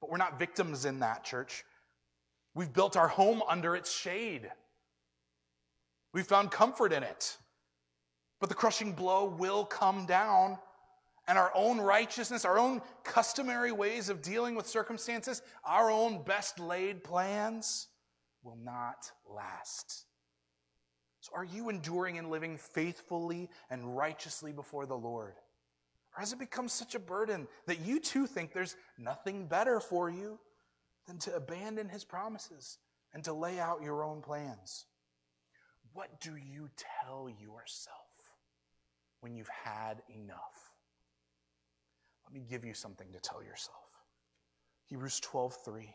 But 0.00 0.10
we're 0.10 0.18
not 0.18 0.38
victims 0.38 0.84
in 0.84 1.00
that, 1.00 1.24
church. 1.24 1.64
We've 2.54 2.72
built 2.72 2.96
our 2.96 3.08
home 3.08 3.42
under 3.48 3.76
its 3.76 3.94
shade. 3.94 4.50
We've 6.12 6.26
found 6.26 6.50
comfort 6.50 6.92
in 6.92 7.02
it. 7.02 7.36
But 8.40 8.48
the 8.48 8.54
crushing 8.54 8.92
blow 8.92 9.24
will 9.24 9.64
come 9.64 10.06
down, 10.06 10.58
and 11.26 11.38
our 11.38 11.50
own 11.54 11.78
righteousness, 11.78 12.44
our 12.44 12.58
own 12.58 12.82
customary 13.02 13.72
ways 13.72 14.08
of 14.08 14.22
dealing 14.22 14.54
with 14.54 14.66
circumstances, 14.66 15.42
our 15.64 15.90
own 15.90 16.22
best 16.22 16.58
laid 16.58 17.02
plans 17.02 17.88
will 18.42 18.56
not 18.62 19.10
last. 19.28 20.04
So, 21.20 21.32
are 21.34 21.44
you 21.44 21.70
enduring 21.70 22.18
and 22.18 22.30
living 22.30 22.56
faithfully 22.56 23.50
and 23.70 23.96
righteously 23.96 24.52
before 24.52 24.86
the 24.86 24.96
Lord? 24.96 25.34
Or 26.16 26.20
has 26.20 26.32
it 26.32 26.38
become 26.38 26.68
such 26.68 26.94
a 26.94 27.00
burden 27.00 27.48
that 27.66 27.80
you 27.80 27.98
too 27.98 28.26
think 28.26 28.52
there's 28.52 28.76
nothing 28.96 29.46
better 29.46 29.80
for 29.80 30.08
you 30.08 30.38
than 31.06 31.18
to 31.18 31.34
abandon 31.34 31.88
his 31.88 32.04
promises 32.04 32.78
and 33.12 33.24
to 33.24 33.32
lay 33.32 33.58
out 33.58 33.82
your 33.82 34.04
own 34.04 34.22
plans? 34.22 34.86
What 35.92 36.20
do 36.20 36.36
you 36.36 36.70
tell 36.76 37.28
yourself? 37.28 38.05
When 39.26 39.34
you've 39.34 39.48
had 39.48 40.04
enough. 40.08 40.70
Let 42.24 42.32
me 42.32 42.46
give 42.48 42.64
you 42.64 42.74
something 42.74 43.10
to 43.10 43.18
tell 43.18 43.42
yourself. 43.42 43.82
Hebrews 44.84 45.18
12:3. 45.18 45.92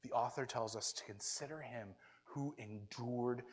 The 0.00 0.12
author 0.12 0.46
tells 0.46 0.74
us 0.74 0.90
to 0.94 1.04
consider 1.04 1.60
him 1.60 1.94
who 2.24 2.54
endured 2.56 3.44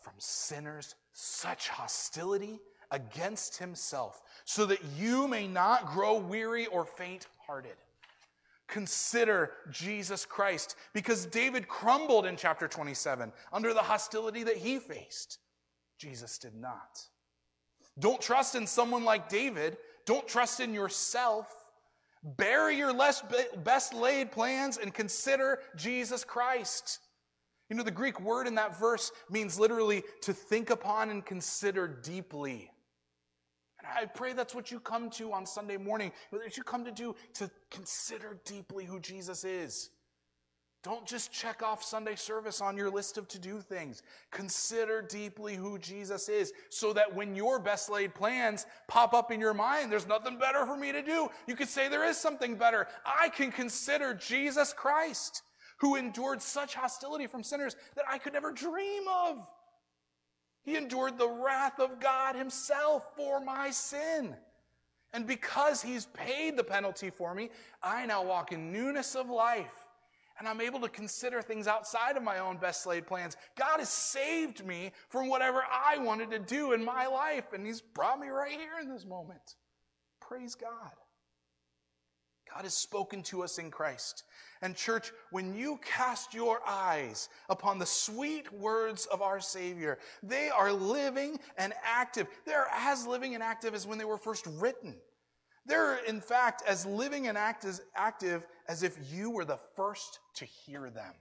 from 0.00 0.14
sinners 0.20 0.94
such 1.12 1.70
hostility 1.70 2.60
against 2.92 3.56
himself, 3.56 4.22
so 4.44 4.64
that 4.66 4.84
you 4.84 5.26
may 5.26 5.48
not 5.48 5.86
grow 5.86 6.16
weary 6.16 6.68
or 6.68 6.86
faint 6.86 7.26
hearted. 7.48 7.76
Consider 8.68 9.56
Jesus 9.72 10.24
Christ, 10.24 10.76
because 10.92 11.26
David 11.26 11.66
crumbled 11.66 12.26
in 12.26 12.36
chapter 12.36 12.68
27 12.68 13.32
under 13.52 13.74
the 13.74 13.82
hostility 13.82 14.44
that 14.44 14.58
he 14.58 14.78
faced. 14.78 15.40
Jesus 15.98 16.38
did 16.38 16.54
not. 16.54 17.10
Don't 17.98 18.20
trust 18.20 18.54
in 18.54 18.66
someone 18.66 19.04
like 19.04 19.28
David. 19.28 19.78
Don't 20.04 20.28
trust 20.28 20.60
in 20.60 20.74
yourself. 20.74 21.52
Bury 22.22 22.76
your 22.76 22.92
best 23.64 23.94
laid 23.94 24.32
plans 24.32 24.78
and 24.78 24.92
consider 24.92 25.60
Jesus 25.76 26.24
Christ. 26.24 27.00
You 27.68 27.76
know, 27.76 27.82
the 27.82 27.90
Greek 27.90 28.20
word 28.20 28.46
in 28.46 28.54
that 28.56 28.78
verse 28.78 29.12
means 29.30 29.58
literally 29.58 30.04
to 30.22 30.32
think 30.32 30.70
upon 30.70 31.10
and 31.10 31.24
consider 31.24 31.88
deeply. 31.88 32.70
And 33.78 33.88
I 33.92 34.06
pray 34.06 34.32
that's 34.32 34.54
what 34.54 34.70
you 34.70 34.80
come 34.80 35.10
to 35.10 35.32
on 35.32 35.46
Sunday 35.46 35.76
morning, 35.76 36.12
that 36.32 36.56
you 36.56 36.62
come 36.62 36.84
to 36.84 36.92
do 36.92 37.14
to 37.34 37.50
consider 37.70 38.38
deeply 38.44 38.84
who 38.84 39.00
Jesus 39.00 39.44
is. 39.44 39.90
Don't 40.86 41.04
just 41.04 41.32
check 41.32 41.64
off 41.64 41.82
Sunday 41.82 42.14
service 42.14 42.60
on 42.60 42.76
your 42.76 42.90
list 42.90 43.18
of 43.18 43.26
to 43.30 43.40
do 43.40 43.60
things. 43.60 44.04
Consider 44.30 45.02
deeply 45.02 45.56
who 45.56 45.80
Jesus 45.80 46.28
is 46.28 46.52
so 46.68 46.92
that 46.92 47.12
when 47.12 47.34
your 47.34 47.58
best 47.58 47.90
laid 47.90 48.14
plans 48.14 48.66
pop 48.86 49.12
up 49.12 49.32
in 49.32 49.40
your 49.40 49.52
mind, 49.52 49.90
there's 49.90 50.06
nothing 50.06 50.38
better 50.38 50.64
for 50.64 50.76
me 50.76 50.92
to 50.92 51.02
do. 51.02 51.28
You 51.48 51.56
could 51.56 51.66
say 51.66 51.88
there 51.88 52.04
is 52.04 52.16
something 52.16 52.54
better. 52.54 52.86
I 53.04 53.30
can 53.30 53.50
consider 53.50 54.14
Jesus 54.14 54.72
Christ, 54.72 55.42
who 55.78 55.96
endured 55.96 56.40
such 56.40 56.76
hostility 56.76 57.26
from 57.26 57.42
sinners 57.42 57.74
that 57.96 58.04
I 58.08 58.18
could 58.18 58.34
never 58.34 58.52
dream 58.52 59.02
of. 59.08 59.44
He 60.62 60.76
endured 60.76 61.18
the 61.18 61.28
wrath 61.28 61.80
of 61.80 61.98
God 61.98 62.36
himself 62.36 63.02
for 63.16 63.40
my 63.40 63.70
sin. 63.70 64.36
And 65.12 65.26
because 65.26 65.82
he's 65.82 66.06
paid 66.06 66.56
the 66.56 66.62
penalty 66.62 67.10
for 67.10 67.34
me, 67.34 67.50
I 67.82 68.06
now 68.06 68.22
walk 68.22 68.52
in 68.52 68.72
newness 68.72 69.16
of 69.16 69.28
life 69.28 69.85
and 70.38 70.48
I'm 70.48 70.60
able 70.60 70.80
to 70.80 70.88
consider 70.88 71.42
things 71.42 71.66
outside 71.66 72.16
of 72.16 72.22
my 72.22 72.38
own 72.38 72.58
best 72.58 72.86
laid 72.86 73.06
plans. 73.06 73.36
God 73.56 73.78
has 73.78 73.88
saved 73.88 74.64
me 74.66 74.92
from 75.08 75.28
whatever 75.28 75.62
I 75.70 75.98
wanted 75.98 76.30
to 76.32 76.38
do 76.38 76.72
in 76.72 76.84
my 76.84 77.06
life, 77.06 77.52
and 77.52 77.66
He's 77.66 77.80
brought 77.80 78.20
me 78.20 78.28
right 78.28 78.52
here 78.52 78.78
in 78.80 78.88
this 78.88 79.04
moment. 79.04 79.56
Praise 80.20 80.54
God. 80.54 80.92
God 82.52 82.64
has 82.64 82.74
spoken 82.74 83.22
to 83.24 83.42
us 83.42 83.58
in 83.58 83.70
Christ. 83.70 84.24
And, 84.62 84.74
church, 84.74 85.12
when 85.30 85.54
you 85.54 85.78
cast 85.84 86.32
your 86.32 86.60
eyes 86.66 87.28
upon 87.48 87.78
the 87.78 87.86
sweet 87.86 88.50
words 88.52 89.06
of 89.06 89.20
our 89.20 89.40
Savior, 89.40 89.98
they 90.22 90.48
are 90.48 90.72
living 90.72 91.38
and 91.58 91.74
active. 91.84 92.26
They're 92.46 92.68
as 92.72 93.06
living 93.06 93.34
and 93.34 93.42
active 93.42 93.74
as 93.74 93.86
when 93.86 93.98
they 93.98 94.04
were 94.04 94.16
first 94.16 94.46
written. 94.46 94.94
They're, 95.66 95.96
in 96.04 96.20
fact, 96.20 96.62
as 96.66 96.86
living 96.86 97.26
and 97.26 97.36
act 97.36 97.64
as 97.64 97.82
active 97.94 98.46
as 98.68 98.82
if 98.82 98.98
you 99.12 99.30
were 99.30 99.44
the 99.44 99.58
first 99.74 100.20
to 100.34 100.44
hear 100.44 100.90
them. 100.90 101.14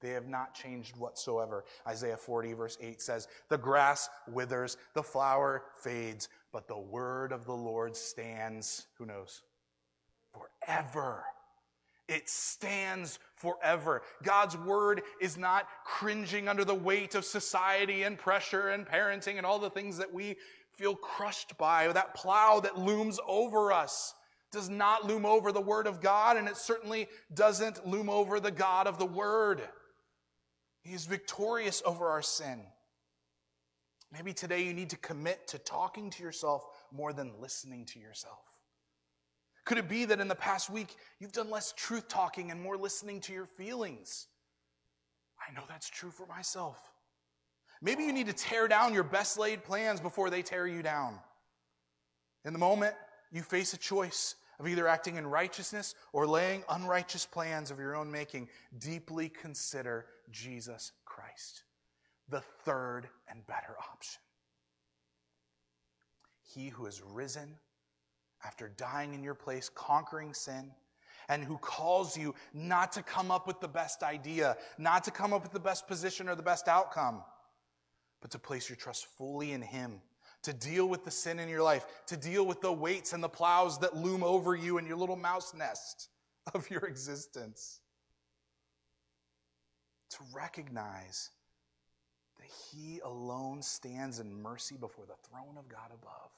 They 0.00 0.10
have 0.10 0.28
not 0.28 0.54
changed 0.54 0.96
whatsoever. 0.96 1.64
Isaiah 1.86 2.16
40, 2.16 2.52
verse 2.52 2.78
8 2.80 3.02
says, 3.02 3.28
The 3.48 3.58
grass 3.58 4.08
withers, 4.28 4.76
the 4.94 5.02
flower 5.02 5.64
fades, 5.76 6.28
but 6.52 6.68
the 6.68 6.78
word 6.78 7.32
of 7.32 7.44
the 7.44 7.54
Lord 7.54 7.96
stands, 7.96 8.86
who 8.96 9.06
knows? 9.06 9.42
Forever. 10.32 11.24
It 12.08 12.28
stands 12.28 13.18
forever. 13.36 14.02
God's 14.22 14.56
word 14.56 15.02
is 15.20 15.36
not 15.36 15.68
cringing 15.84 16.48
under 16.48 16.64
the 16.64 16.74
weight 16.74 17.14
of 17.14 17.24
society 17.24 18.02
and 18.02 18.18
pressure 18.18 18.70
and 18.70 18.86
parenting 18.86 19.36
and 19.36 19.44
all 19.44 19.58
the 19.58 19.70
things 19.70 19.98
that 19.98 20.12
we 20.12 20.36
feel 20.72 20.94
crushed 20.94 21.58
by, 21.58 21.92
that 21.92 22.14
plow 22.14 22.60
that 22.60 22.78
looms 22.78 23.20
over 23.26 23.72
us 23.72 24.14
does 24.50 24.70
not 24.70 25.04
loom 25.04 25.26
over 25.26 25.52
the 25.52 25.60
Word 25.60 25.86
of 25.86 26.00
God, 26.00 26.36
and 26.36 26.48
it 26.48 26.56
certainly 26.56 27.08
doesn't 27.34 27.86
loom 27.86 28.08
over 28.08 28.40
the 28.40 28.50
God 28.50 28.86
of 28.86 28.98
the 28.98 29.06
Word. 29.06 29.60
He 30.82 30.94
is 30.94 31.04
victorious 31.04 31.82
over 31.84 32.08
our 32.08 32.22
sin. 32.22 32.62
Maybe 34.10 34.32
today 34.32 34.62
you 34.62 34.72
need 34.72 34.90
to 34.90 34.96
commit 34.96 35.48
to 35.48 35.58
talking 35.58 36.08
to 36.10 36.22
yourself 36.22 36.64
more 36.90 37.12
than 37.12 37.32
listening 37.40 37.84
to 37.86 37.98
yourself. 37.98 38.57
Could 39.68 39.76
it 39.76 39.86
be 39.86 40.06
that 40.06 40.18
in 40.18 40.28
the 40.28 40.34
past 40.34 40.70
week 40.70 40.96
you've 41.18 41.32
done 41.32 41.50
less 41.50 41.74
truth 41.76 42.08
talking 42.08 42.50
and 42.50 42.58
more 42.58 42.78
listening 42.78 43.20
to 43.20 43.34
your 43.34 43.44
feelings? 43.44 44.26
I 45.46 45.52
know 45.52 45.60
that's 45.68 45.90
true 45.90 46.10
for 46.10 46.26
myself. 46.26 46.78
Maybe 47.82 48.04
you 48.04 48.14
need 48.14 48.28
to 48.28 48.32
tear 48.32 48.66
down 48.66 48.94
your 48.94 49.04
best 49.04 49.38
laid 49.38 49.62
plans 49.64 50.00
before 50.00 50.30
they 50.30 50.40
tear 50.40 50.66
you 50.66 50.80
down. 50.82 51.18
In 52.46 52.54
the 52.54 52.58
moment, 52.58 52.94
you 53.30 53.42
face 53.42 53.74
a 53.74 53.76
choice 53.76 54.36
of 54.58 54.66
either 54.66 54.88
acting 54.88 55.16
in 55.16 55.26
righteousness 55.26 55.94
or 56.14 56.26
laying 56.26 56.64
unrighteous 56.70 57.26
plans 57.26 57.70
of 57.70 57.78
your 57.78 57.94
own 57.94 58.10
making. 58.10 58.48
Deeply 58.78 59.28
consider 59.28 60.06
Jesus 60.30 60.92
Christ, 61.04 61.64
the 62.30 62.40
third 62.64 63.10
and 63.28 63.46
better 63.46 63.76
option. 63.92 64.22
He 66.54 66.70
who 66.70 66.86
has 66.86 67.02
risen 67.02 67.56
after 68.44 68.68
dying 68.68 69.14
in 69.14 69.22
your 69.22 69.34
place, 69.34 69.70
conquering 69.74 70.34
sin, 70.34 70.70
and 71.28 71.44
who 71.44 71.58
calls 71.58 72.16
you 72.16 72.34
not 72.54 72.92
to 72.92 73.02
come 73.02 73.30
up 73.30 73.46
with 73.46 73.60
the 73.60 73.68
best 73.68 74.02
idea, 74.02 74.56
not 74.78 75.04
to 75.04 75.10
come 75.10 75.32
up 75.32 75.42
with 75.42 75.52
the 75.52 75.60
best 75.60 75.86
position 75.86 76.28
or 76.28 76.34
the 76.34 76.42
best 76.42 76.68
outcome, 76.68 77.22
but 78.20 78.30
to 78.30 78.38
place 78.38 78.68
your 78.68 78.76
trust 78.76 79.06
fully 79.16 79.52
in 79.52 79.62
Him, 79.62 80.00
to 80.42 80.52
deal 80.52 80.88
with 80.88 81.04
the 81.04 81.10
sin 81.10 81.38
in 81.38 81.48
your 81.48 81.62
life, 81.62 81.84
to 82.06 82.16
deal 82.16 82.46
with 82.46 82.60
the 82.60 82.72
weights 82.72 83.12
and 83.12 83.22
the 83.22 83.28
plows 83.28 83.78
that 83.80 83.96
loom 83.96 84.24
over 84.24 84.54
you 84.54 84.78
in 84.78 84.86
your 84.86 84.96
little 84.96 85.16
mouse 85.16 85.52
nest 85.54 86.08
of 86.54 86.70
your 86.70 86.84
existence. 86.84 87.80
To 90.10 90.18
recognize 90.34 91.30
that 92.38 92.48
He 92.72 93.00
alone 93.00 93.60
stands 93.60 94.18
in 94.18 94.42
mercy 94.42 94.76
before 94.76 95.04
the 95.06 95.28
throne 95.28 95.58
of 95.58 95.68
God 95.68 95.90
above, 95.92 96.30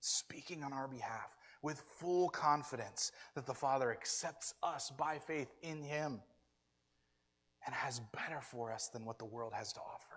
speaking 0.00 0.62
on 0.62 0.72
our 0.72 0.88
behalf 0.88 1.36
with 1.62 1.80
full 1.80 2.28
confidence 2.28 3.12
that 3.34 3.46
the 3.46 3.54
Father 3.54 3.90
accepts 3.90 4.54
us 4.62 4.92
by 4.96 5.18
faith 5.18 5.52
in 5.62 5.82
Him 5.82 6.20
and 7.66 7.74
has 7.74 8.00
better 8.12 8.40
for 8.40 8.72
us 8.72 8.88
than 8.88 9.04
what 9.04 9.18
the 9.18 9.24
world 9.24 9.52
has 9.54 9.72
to 9.72 9.80
offer. 9.80 10.16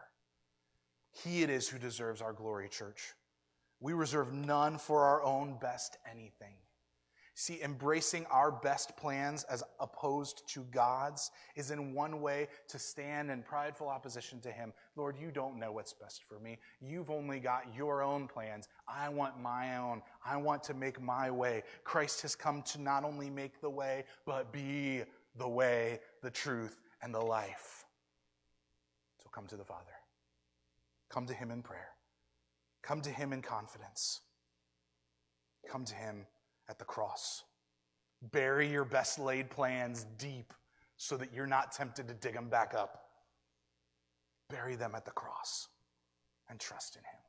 He 1.24 1.42
it 1.42 1.50
is 1.50 1.68
who 1.68 1.80
deserves 1.80 2.22
our 2.22 2.34
glory, 2.34 2.70
church. 2.70 3.14
We 3.80 3.94
reserve 3.94 4.34
none 4.34 4.78
for 4.78 5.04
our 5.04 5.24
own 5.24 5.58
best 5.60 5.98
anything. 6.10 6.56
See, 7.40 7.62
embracing 7.62 8.26
our 8.26 8.52
best 8.52 8.98
plans 8.98 9.46
as 9.46 9.64
opposed 9.80 10.46
to 10.50 10.66
God's 10.72 11.32
is 11.56 11.72
in 11.72 11.94
one 11.94 12.20
way 12.20 12.50
to 12.68 12.78
stand 12.78 13.32
in 13.32 13.44
prideful 13.44 13.88
opposition 13.88 14.42
to 14.42 14.52
Him. 14.52 14.74
Lord, 14.98 15.16
you 15.18 15.32
don't 15.32 15.58
know 15.58 15.72
what's 15.72 15.94
best 15.94 16.26
for 16.28 16.38
me. 16.38 16.60
You've 16.82 17.10
only 17.10 17.40
got 17.40 17.74
your 17.74 18.04
own 18.04 18.28
plans. 18.28 18.68
I 18.90 19.08
want 19.08 19.40
my 19.40 19.78
own. 19.78 20.02
I 20.26 20.36
want 20.36 20.64
to 20.64 20.74
make 20.74 21.02
my 21.02 21.32
way. 21.32 21.64
Christ 21.86 22.24
has 22.24 22.36
come 22.36 22.62
to 22.64 22.82
not 22.82 23.06
only 23.06 23.30
make 23.30 23.62
the 23.62 23.70
way, 23.70 24.04
but 24.26 24.52
be 24.52 25.04
the 25.38 25.48
way, 25.48 26.02
the 26.22 26.32
truth, 26.32 26.82
and 27.02 27.16
the 27.16 27.22
life. 27.22 27.86
So 29.24 29.30
come 29.30 29.48
to 29.48 29.56
the 29.56 29.64
Father. 29.64 29.86
Come 31.08 31.26
to 31.28 31.34
Him 31.34 31.52
in 31.52 31.62
prayer. 31.62 31.92
Come 32.82 33.00
to 33.00 33.10
Him 33.10 33.32
in 33.32 33.42
confidence. 33.42 34.20
Come 35.70 35.86
to 35.86 35.96
Him 35.96 36.26
at 36.70 36.80
the 36.80 36.86
cross. 36.86 37.44
Bury 38.32 38.70
your 38.70 38.86
best 38.86 39.20
laid 39.20 39.50
plans 39.50 40.06
deep 40.18 40.54
so 40.98 41.18
that 41.18 41.34
you're 41.34 41.48
not 41.48 41.72
tempted 41.72 42.08
to 42.08 42.14
dig 42.14 42.34
them 42.34 42.50
back 42.50 42.74
up. 42.74 43.06
Bury 44.50 44.76
them 44.76 44.94
at 44.96 45.06
the 45.06 45.12
cross 45.12 45.68
and 46.50 46.60
trust 46.60 46.96
in 46.96 47.04
Him. 47.04 47.29